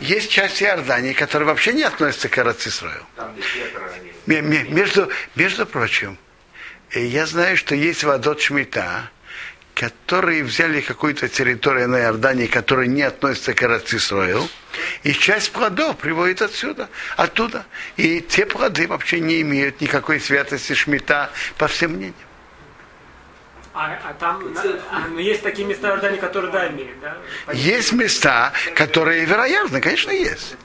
есть 0.00 0.30
часть 0.30 0.62
Иордании, 0.62 1.12
которая 1.12 1.48
вообще 1.48 1.72
не 1.72 1.82
относится 1.82 2.28
к 2.28 2.38
Арацисрою. 2.38 3.04
Между, 4.26 5.10
между 5.34 5.66
прочим, 5.66 6.18
э, 6.90 7.04
я 7.04 7.26
знаю, 7.26 7.56
что 7.56 7.74
есть 7.74 8.04
Вадот 8.04 8.40
Шмита, 8.40 9.10
которые 9.74 10.44
взяли 10.44 10.80
какую-то 10.80 11.28
территорию 11.28 11.88
на 11.88 12.00
Иордании, 12.00 12.46
которая 12.46 12.86
не 12.86 13.02
относится 13.02 13.54
к 13.54 13.62
Арацисрою, 13.62 14.48
и 15.02 15.12
часть 15.12 15.52
плодов 15.52 15.96
приводит 15.98 16.42
отсюда, 16.42 16.88
оттуда. 17.16 17.66
И 17.96 18.20
те 18.20 18.46
плоды 18.46 18.86
вообще 18.86 19.20
не 19.20 19.40
имеют 19.42 19.80
никакой 19.80 20.20
святости 20.20 20.72
Шмита, 20.74 21.30
по 21.58 21.66
всем 21.66 21.92
мнениям. 21.92 22.14
А, 23.74 23.98
а 24.04 24.14
там 24.14 24.54
а, 24.92 25.08
ну, 25.08 25.18
есть 25.18 25.42
такие 25.42 25.66
места 25.66 25.88
в 25.88 25.90
Иордании, 25.90 26.18
которые 26.18 26.52
да, 26.52 26.68
имеют, 26.68 27.00
да? 27.00 27.16
Есть 27.52 27.92
места, 27.92 28.52
которые, 28.76 29.24
вероятно, 29.24 29.80
конечно, 29.80 30.12
есть. 30.12 30.56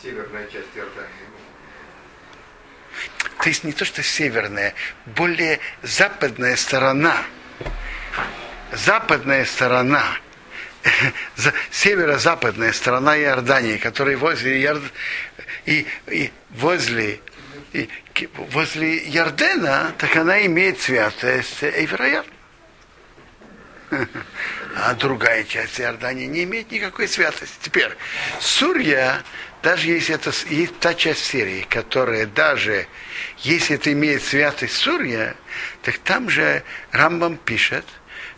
северная 0.00 0.46
часть 0.46 0.68
Иордании. 0.76 1.10
То 3.42 3.48
есть 3.48 3.64
не 3.64 3.72
то, 3.72 3.84
что 3.84 4.02
северная, 4.02 4.74
более 5.04 5.60
западная 5.82 6.56
сторона. 6.56 7.16
Западная 8.72 9.44
сторона, 9.44 10.04
за- 11.36 11.52
северо-западная 11.70 12.72
сторона 12.72 13.16
Иордании, 13.18 13.76
которая 13.76 14.16
возле, 14.16 14.60
Иорд- 14.62 14.92
и, 15.66 15.86
и 16.08 16.32
возле, 16.50 17.20
и 17.72 17.88
возле 18.50 18.96
Ярдена, 18.96 19.92
так 19.98 20.16
она 20.16 20.44
имеет 20.46 20.80
святость 20.80 21.62
Эйвероярд. 21.62 22.26
А 24.78 24.92
другая 24.92 25.44
часть 25.44 25.80
Иордании 25.80 26.26
не 26.26 26.44
имеет 26.44 26.70
никакой 26.70 27.08
святости. 27.08 27.56
Теперь, 27.62 27.96
Сурья, 28.40 29.22
даже 29.66 29.88
если 29.88 30.14
это 30.14 30.30
есть 30.48 30.78
та 30.78 30.94
часть 30.94 31.24
Сирии, 31.24 31.66
которая 31.68 32.26
даже, 32.26 32.86
если 33.38 33.74
это 33.74 33.92
имеет 33.92 34.22
святость 34.22 34.74
Сурья, 34.74 35.34
так 35.82 35.98
там 35.98 36.30
же 36.30 36.62
Рамбам 36.92 37.36
пишет, 37.36 37.84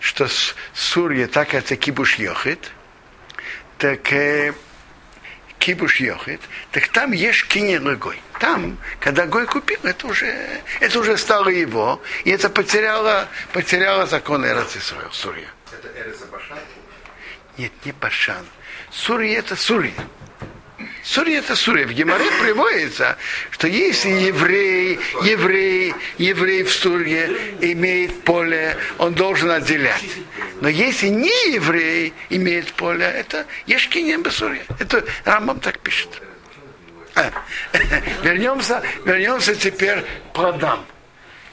что 0.01 0.27
Сурья, 0.73 1.27
так 1.27 1.53
это 1.53 1.77
Кибуш 1.77 2.15
Йохит, 2.15 2.71
так 3.77 4.11
э, 4.11 4.55
Кибуш 5.59 6.01
Йохит, 6.01 6.41
так 6.73 6.89
там 6.89 7.13
есть 7.13 7.47
кинен 7.47 7.99
Гой. 7.99 8.19
Там, 8.41 8.79
когда 8.99 9.27
Гой 9.27 9.45
купил, 9.45 9.81
это 9.83 10.07
уже, 10.07 10.35
это 10.81 10.99
уже 10.99 11.19
стало 11.19 11.51
его, 11.51 12.01
и 12.25 12.31
это 12.31 12.49
потеряло, 12.49 13.29
потеряло 13.53 14.07
закон 14.07 14.47
Эрцисроя, 14.47 15.11
Сурья. 15.13 15.51
Это 15.71 15.89
Эреза 16.01 16.25
Башан. 16.25 16.57
Нет, 17.59 17.73
не 17.85 17.93
Башан. 17.93 18.47
Сурья 18.91 19.41
это 19.41 19.57
Сурья. 19.57 19.93
Сурья 21.03 21.39
это 21.39 21.55
сурья. 21.57 21.87
В 21.87 21.93
Геморе 21.93 22.31
приводится, 22.41 23.17
что 23.51 23.67
если 23.69 24.11
еврей, 24.11 24.99
еврей, 25.23 25.95
еврей 26.19 26.63
в 26.63 26.73
сурье 26.73 27.31
имеет 27.61 28.25
поле, 28.25 28.77
он 28.99 29.15
должен 29.15 29.51
отделять. 29.51 30.05
Но 30.61 30.69
если 30.69 31.09
не 31.09 31.53
еврей 31.55 32.13
имеет 32.31 32.73
поле, 32.73 33.07
это 33.07 33.47
ешкинем 33.67 34.23
бесурья. 34.23 34.63
Это 34.79 35.05
Рамбам 35.25 35.61
так 35.61 35.79
пишет. 35.81 36.11
А, 37.15 37.33
вернемся, 38.23 38.83
вернемся 39.05 39.55
теперь 39.55 40.01
к 40.01 40.35
плодам. 40.35 40.85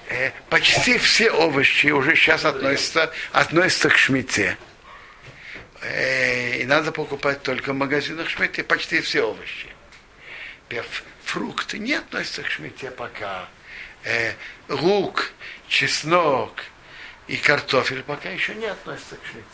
Э, 0.10 0.31
почти 0.49 0.97
все 0.97 1.31
овощи 1.31 1.88
уже 1.88 2.15
сейчас 2.15 2.45
относятся, 2.45 3.12
относятся 3.31 3.89
к 3.89 3.97
шмите. 3.97 4.58
Э, 5.86 6.58
и 6.58 6.65
надо 6.65 6.91
покупать 6.91 7.43
только 7.43 7.74
в 7.74 7.76
магазинах 7.76 8.30
шмите 8.30 8.63
почти 8.63 9.02
все 9.02 9.21
овощи. 9.24 9.67
Фрукты 11.24 11.80
не 11.80 11.93
относятся 11.93 12.41
к 12.43 12.50
шмите 12.50 12.91
пока. 12.91 13.48
Э, 14.04 14.34
лук, 14.67 15.32
чеснок 15.67 16.63
и 17.28 17.38
картофель 17.38 18.04
пока 18.04 18.30
еще 18.30 18.56
не 18.56 18.65
относятся 18.65 19.17
к 19.17 19.19
шмите. 19.26 19.45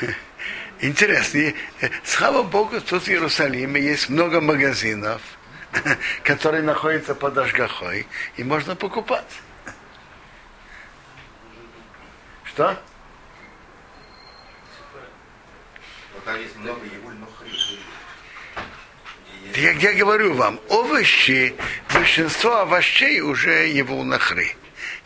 Интересно, 0.80 1.54
слава 2.04 2.42
Богу, 2.42 2.80
тут 2.80 3.04
в 3.04 3.08
Иерусалиме 3.08 3.80
есть 3.80 4.08
много 4.08 4.40
магазинов, 4.40 5.20
которые 6.24 6.62
находятся 6.62 7.14
под 7.14 7.36
Ашгахой, 7.38 8.06
и 8.36 8.44
можно 8.44 8.76
покупать. 8.76 9.30
Что? 12.52 12.76
Я, 19.54 19.72
я 19.72 19.92
говорю 19.94 20.34
вам, 20.34 20.60
овощи, 20.68 21.54
большинство 21.92 22.58
овощей 22.58 23.20
уже 23.20 23.68
его 23.68 24.02
нахры. 24.04 24.54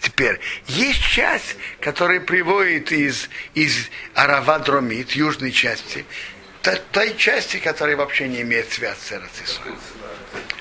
Теперь, 0.01 0.41
есть 0.67 1.03
часть, 1.03 1.57
которая 1.81 2.21
приводит 2.21 2.93
из, 2.93 3.29
из 3.55 3.89
Аравадромит, 4.15 5.13
южной 5.13 5.53
части, 5.53 6.05
той, 6.63 6.81
той 6.93 7.17
части, 7.17 7.59
которая 7.59 7.97
вообще 7.97 8.29
не 8.29 8.43
имеет 8.43 8.71
связь 8.73 8.99
с 8.99 9.13
Эрцисом. 9.13 9.79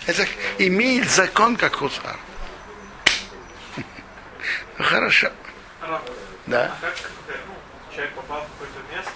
Это 0.06 0.26
имеет 0.60 1.10
закон, 1.10 1.56
как 1.56 1.76
Хусар. 1.76 2.18
Хорошо. 4.78 5.32
Да. 6.48 6.66
А 6.66 6.86
как 6.86 6.96
ну, 7.48 7.56
человек 7.94 8.14
попал 8.16 8.42
в 8.42 8.52
какое-то 8.60 8.96
место, 8.96 9.12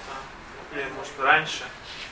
или 0.72 0.90
может 0.96 1.20
раньше, 1.20 1.63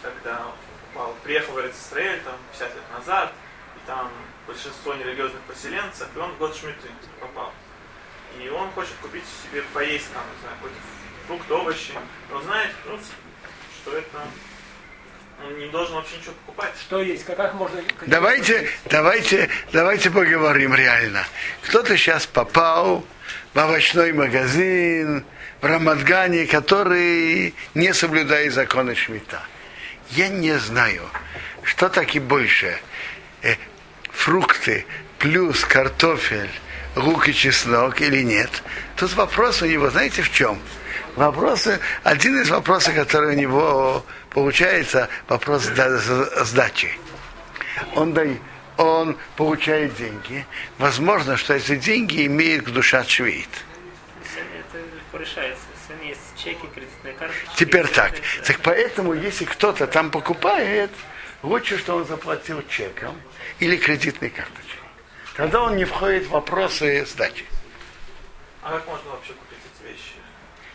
когда 0.02 0.48
он 0.48 0.54
попал, 0.94 1.16
приехал 1.24 1.54
в 1.54 1.60
Израиль 1.60 2.22
там 2.22 2.36
50 2.52 2.76
лет 2.76 2.84
назад, 2.98 3.34
и 3.76 3.88
там 3.88 4.12
большинство 4.46 4.94
нерелигиозных 4.94 5.42
поселенцев, 5.44 6.08
и 6.16 6.20
он 6.20 6.32
в 6.32 6.38
год 6.38 6.56
Шмиты 6.56 6.90
попал. 7.20 7.54
И 8.40 8.50
он 8.50 8.70
хочет 8.72 8.96
купить 9.02 9.24
себе 9.44 9.62
поесть 9.74 10.12
там, 10.14 10.24
не 10.36 10.42
знаю, 10.42 10.56
какой-то 10.58 10.78
фрукт, 11.28 11.52
овощи, 11.52 11.94
но 12.30 12.42
знает, 12.42 12.76
ну, 12.86 13.00
что 13.82 13.98
это 13.98 14.28
он 15.44 15.58
не 15.60 15.68
должен 15.68 15.96
вообще 15.96 16.18
ничего 16.18 16.34
покупать. 16.46 16.74
Что 16.80 17.02
есть? 17.02 17.26
Как, 17.26 17.38
как 17.38 17.54
можно... 17.54 17.82
Давайте, 18.08 18.70
давайте, 18.90 19.50
давайте 19.72 20.10
поговорим 20.10 20.74
реально. 20.74 21.26
Кто-то 21.64 21.98
сейчас 21.98 22.26
попал 22.26 23.06
в 23.54 23.60
овощной 23.60 24.14
магазин 24.14 25.26
в 25.62 25.66
Рамадгане, 25.66 26.46
который 26.46 27.54
не 27.74 27.94
соблюдает 27.94 28.54
законы 28.54 28.96
Шмита. 28.96 29.42
Я 30.12 30.30
не 30.30 30.58
знаю, 30.60 31.04
что 31.64 31.90
таки 31.90 32.20
больше. 32.20 32.78
Э, 33.42 33.56
фрукты 34.12 34.86
плюс 35.20 35.66
картофель, 35.66 36.50
лук 36.96 37.28
и 37.28 37.34
чеснок 37.34 38.02
или 38.02 38.22
нет. 38.22 38.50
Тут 38.96 39.14
вопрос 39.14 39.62
у 39.62 39.66
него, 39.66 39.90
знаете, 39.90 40.22
в 40.22 40.32
чем? 40.32 40.60
Вопросы, 41.16 41.80
один 42.04 42.42
из 42.42 42.50
вопросов, 42.50 42.94
который 42.94 43.36
у 43.36 43.40
него 43.40 44.06
получается, 44.36 45.10
вопрос 45.30 45.64
сдачи. 45.64 46.92
Он 47.96 48.14
дает 48.14 48.40
он 48.78 49.18
получает 49.38 49.96
деньги. 49.96 50.46
Возможно, 50.78 51.38
что 51.38 51.54
эти 51.54 51.78
деньги 51.78 52.26
имеют 52.26 52.66
к 52.66 52.70
душа 52.72 53.06
швейт. 53.06 53.48
Теперь 57.56 57.88
так. 57.88 58.12
Так 58.46 58.60
поэтому, 58.62 59.14
если 59.14 59.46
кто-то 59.46 59.88
там 59.88 60.12
покупает, 60.12 60.92
лучше, 61.42 61.78
что 61.78 61.96
он 61.96 62.06
заплатил 62.06 62.62
чеком 62.68 63.16
или 63.60 63.78
кредитной 63.78 64.30
карточкой. 64.30 64.90
Тогда 65.38 65.62
он 65.62 65.78
не 65.78 65.86
входит 65.86 66.26
в 66.28 66.32
вопросы 66.32 67.06
сдачи. 67.06 67.46
А 68.62 68.72
как 68.72 68.86
можно 68.88 69.12
вообще 69.12 69.32
купить 69.32 69.60
эти 69.74 69.88
вещи? 69.88 70.25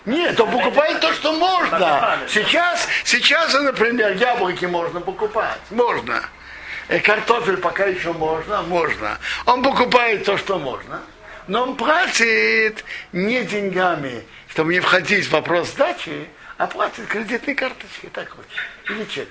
Нет, 0.07 0.41
он 0.41 0.51
покупает 0.51 1.01
то, 1.01 1.13
что 1.13 1.33
можно. 1.33 2.19
Сейчас, 2.29 2.89
сейчас, 3.05 3.53
например, 3.55 4.17
яблоки 4.17 4.65
можно 4.65 5.01
покупать. 5.01 5.61
Можно. 5.71 6.23
Э, 6.89 6.99
картофель 6.99 7.59
пока 7.59 7.85
еще 7.85 8.13
можно, 8.13 8.63
можно. 8.63 9.19
Он 9.47 9.63
покупает 9.63 10.25
то, 10.25 10.37
что 10.39 10.59
можно, 10.59 11.01
но 11.47 11.63
он 11.63 11.77
платит 11.77 12.85
не 13.13 13.45
деньгами, 13.45 14.25
чтобы 14.49 14.73
не 14.73 14.81
входить 14.81 15.27
в 15.27 15.31
вопрос 15.31 15.69
сдачи, 15.69 16.29
а 16.57 16.67
платит 16.67 17.07
кредитной 17.07 17.55
карточкой, 17.55 18.11
так 18.11 18.35
вот, 18.37 18.47
или 18.89 19.05
чек. 19.05 19.29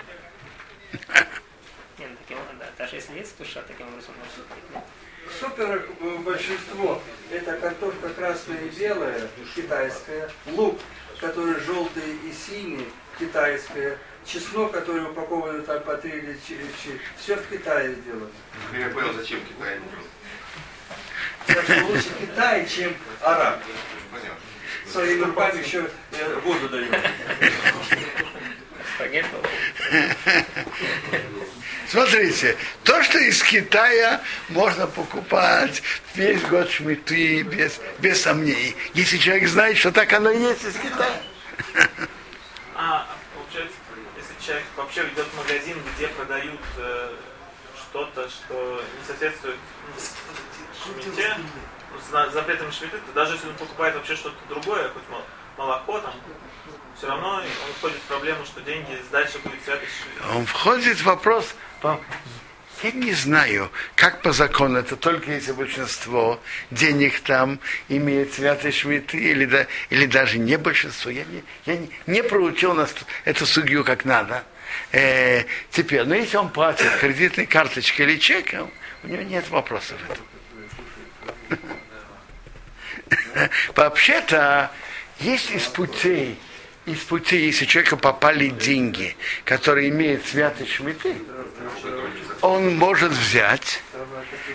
Даже 2.78 2.96
если 2.96 3.18
есть 3.18 3.38
душа, 3.38 3.62
таким 3.68 3.88
образом 3.90 4.14
может 4.18 4.48
Супер 5.40 5.86
э, 6.02 6.18
большинство 6.18 7.02
это 7.32 7.54
картошка 7.54 8.10
красная 8.10 8.58
и 8.58 8.70
белая, 8.70 9.30
китайская, 9.56 10.30
лук, 10.48 10.78
который 11.22 11.60
желтый 11.62 12.18
и 12.26 12.34
синий, 12.34 12.86
китайская, 13.18 13.98
чеснок, 14.26 14.74
который 14.74 15.04
упакован 15.04 15.64
там 15.64 15.82
по 15.84 15.96
3 15.96 16.12
или 16.12 16.38
4, 16.46 17.00
все 17.18 17.36
в 17.38 17.48
Китае 17.48 17.96
сделано. 17.96 18.30
Я 18.78 18.90
понял, 18.90 19.14
зачем 19.14 19.40
Китай 19.46 19.80
Так 21.48 21.64
что 21.64 21.86
лучше 21.86 22.10
Китай, 22.20 22.68
чем 22.68 22.94
араб. 23.22 23.60
Понятно. 24.12 24.36
Своими 24.92 25.24
руками 25.24 25.64
еще 25.64 25.90
э, 26.12 26.40
воду 26.44 26.68
дают. 26.68 26.96
Смотрите, 31.90 32.56
то, 32.84 33.02
что 33.02 33.18
из 33.18 33.42
Китая 33.42 34.22
можно 34.50 34.86
покупать 34.86 35.82
весь 36.14 36.42
год 36.44 36.70
шмиты 36.70 37.42
без, 37.42 37.80
без 37.98 38.22
сомнений. 38.22 38.76
Если 38.94 39.18
человек 39.18 39.48
знает, 39.50 39.76
что 39.76 39.92
так 39.92 40.14
оно 40.14 40.30
и 40.30 40.40
есть 40.40 40.64
из 40.64 40.76
Китая. 40.76 41.20
А, 42.76 43.08
человек 44.40 44.66
вообще 44.78 45.02
идет 45.02 45.26
в 45.28 45.38
магазин, 45.38 45.78
где 45.96 46.08
продают 46.10 46.62
э, 46.78 47.16
что-то, 47.76 48.30
что 48.30 48.84
не 49.00 49.08
соответствует 49.08 49.58
шмите, 50.84 51.36
с 52.00 52.34
запретом 52.34 52.72
шмиты, 52.72 52.98
то 52.98 53.14
даже 53.14 53.34
если 53.34 53.48
он 53.48 53.56
покупает 53.56 53.96
вообще 53.96 54.16
что-то 54.16 54.38
другое, 54.48 54.90
хоть 54.90 55.04
молоко 55.58 56.00
там, 56.00 56.14
все 57.00 57.08
равно 57.08 57.36
он 57.38 57.74
входит 57.78 57.98
в 57.98 58.02
проблему, 58.02 58.46
что 58.46 58.62
деньги 58.62 59.02
дальше 59.10 59.40
будет 59.40 59.64
святость 59.64 59.92
Он 60.36 60.46
входит 60.46 60.98
в 60.98 61.04
вопрос, 61.04 61.56
я 62.84 62.92
не 62.92 63.14
знаю, 63.14 63.72
как 63.96 64.22
по 64.22 64.32
закону, 64.32 64.80
это 64.80 64.96
только 64.96 65.32
если 65.32 65.54
большинство 65.54 66.40
денег 66.72 67.22
там 67.22 67.60
имеет 67.90 68.34
святый 68.34 68.72
швиты, 68.72 69.18
или, 69.18 69.46
да, 69.46 69.68
или 69.90 70.06
даже 70.06 70.40
не 70.40 70.58
большинство. 70.58 71.12
Я 71.12 71.26
не, 71.26 71.44
я 71.66 71.78
не, 71.78 71.90
не 72.08 72.24
проучил 72.24 72.74
нас 72.74 72.94
эту 73.26 73.46
судью 73.46 73.84
как 73.84 74.06
надо. 74.06 74.46
Э, 74.94 75.44
теперь, 75.72 76.06
но 76.06 76.16
если 76.16 76.38
он 76.38 76.50
платит 76.50 76.90
кредитной 77.00 77.48
карточкой 77.48 78.06
или 78.06 78.18
чеком, 78.18 78.72
у 79.04 79.08
него 79.08 79.24
нет 79.24 79.50
вопросов. 79.50 79.98
Вообще-то, 83.76 84.72
есть 85.20 85.52
из 85.52 85.64
путей, 85.64 86.40
из 86.92 87.00
путей, 87.00 87.46
если 87.46 87.66
человеку 87.66 87.98
попали 87.98 88.50
деньги, 88.50 89.16
которые 89.46 89.90
имеют 89.90 90.26
святый 90.26 90.68
шмиты, 90.68 91.16
он 92.42 92.78
может 92.78 93.12
взять, 93.12 93.82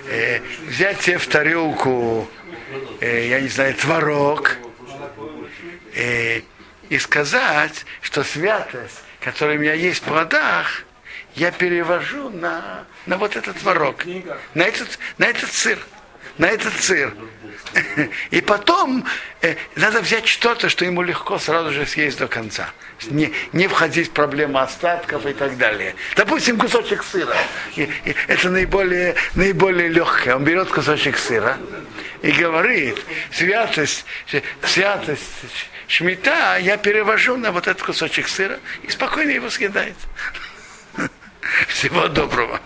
э, 0.09 0.41
взять 0.67 1.03
себе 1.03 1.19
в 1.19 1.27
тарелку, 1.29 2.29
э, 3.01 3.29
я 3.29 3.41
не 3.41 3.49
знаю, 3.49 3.75
творог, 3.75 4.57
э, 5.95 6.41
и 6.89 6.99
сказать, 6.99 7.87
что 8.01 8.25
святость, 8.25 9.03
которая 9.21 9.57
у 9.57 9.61
меня 9.61 9.75
есть 9.75 10.03
в 10.03 10.05
плодах, 10.05 10.85
я 11.35 11.51
перевожу 11.51 12.31
на, 12.31 12.85
на 13.07 13.17
вот 13.17 13.37
этот 13.37 13.57
творог, 13.59 14.05
на 14.55 14.63
этот, 14.63 14.99
на 15.19 15.27
этот 15.27 15.53
сыр, 15.53 15.79
на 16.39 16.47
этот 16.47 16.75
сыр. 16.75 17.15
И 18.31 18.41
потом 18.41 19.05
э, 19.43 19.57
надо 19.77 20.01
взять 20.01 20.27
что-то, 20.27 20.69
что 20.69 20.85
ему 20.85 21.03
легко 21.03 21.39
сразу 21.39 21.73
же 21.73 21.87
съесть 21.87 22.19
до 22.19 22.29
конца. 22.29 22.71
Не, 23.11 23.33
не 23.53 23.69
входить 23.69 24.09
в 24.09 24.11
проблему 24.13 24.59
остатков 24.59 25.27
и 25.27 25.33
так 25.33 25.57
далее. 25.57 25.95
Допустим, 26.17 26.59
кусочек 26.59 27.03
сыра. 27.03 27.37
И, 27.77 27.83
и 27.83 28.15
это 28.29 28.51
наиболее, 28.51 29.15
наиболее 29.35 29.89
легкое. 29.89 30.37
Он 30.37 30.45
берет 30.45 30.69
кусочек 30.69 31.19
сыра 31.19 31.59
и 32.23 32.31
говорит, 32.33 32.99
святость, 33.33 34.05
святость 34.63 35.23
шмита 35.89 36.57
я 36.59 36.77
перевожу 36.77 37.37
на 37.37 37.53
вот 37.53 37.67
этот 37.67 37.83
кусочек 37.83 38.29
сыра 38.29 38.59
и 38.83 38.91
спокойно 38.91 39.31
его 39.31 39.51
съедает. 39.51 39.97
Всего 41.69 42.09
доброго. 42.09 42.61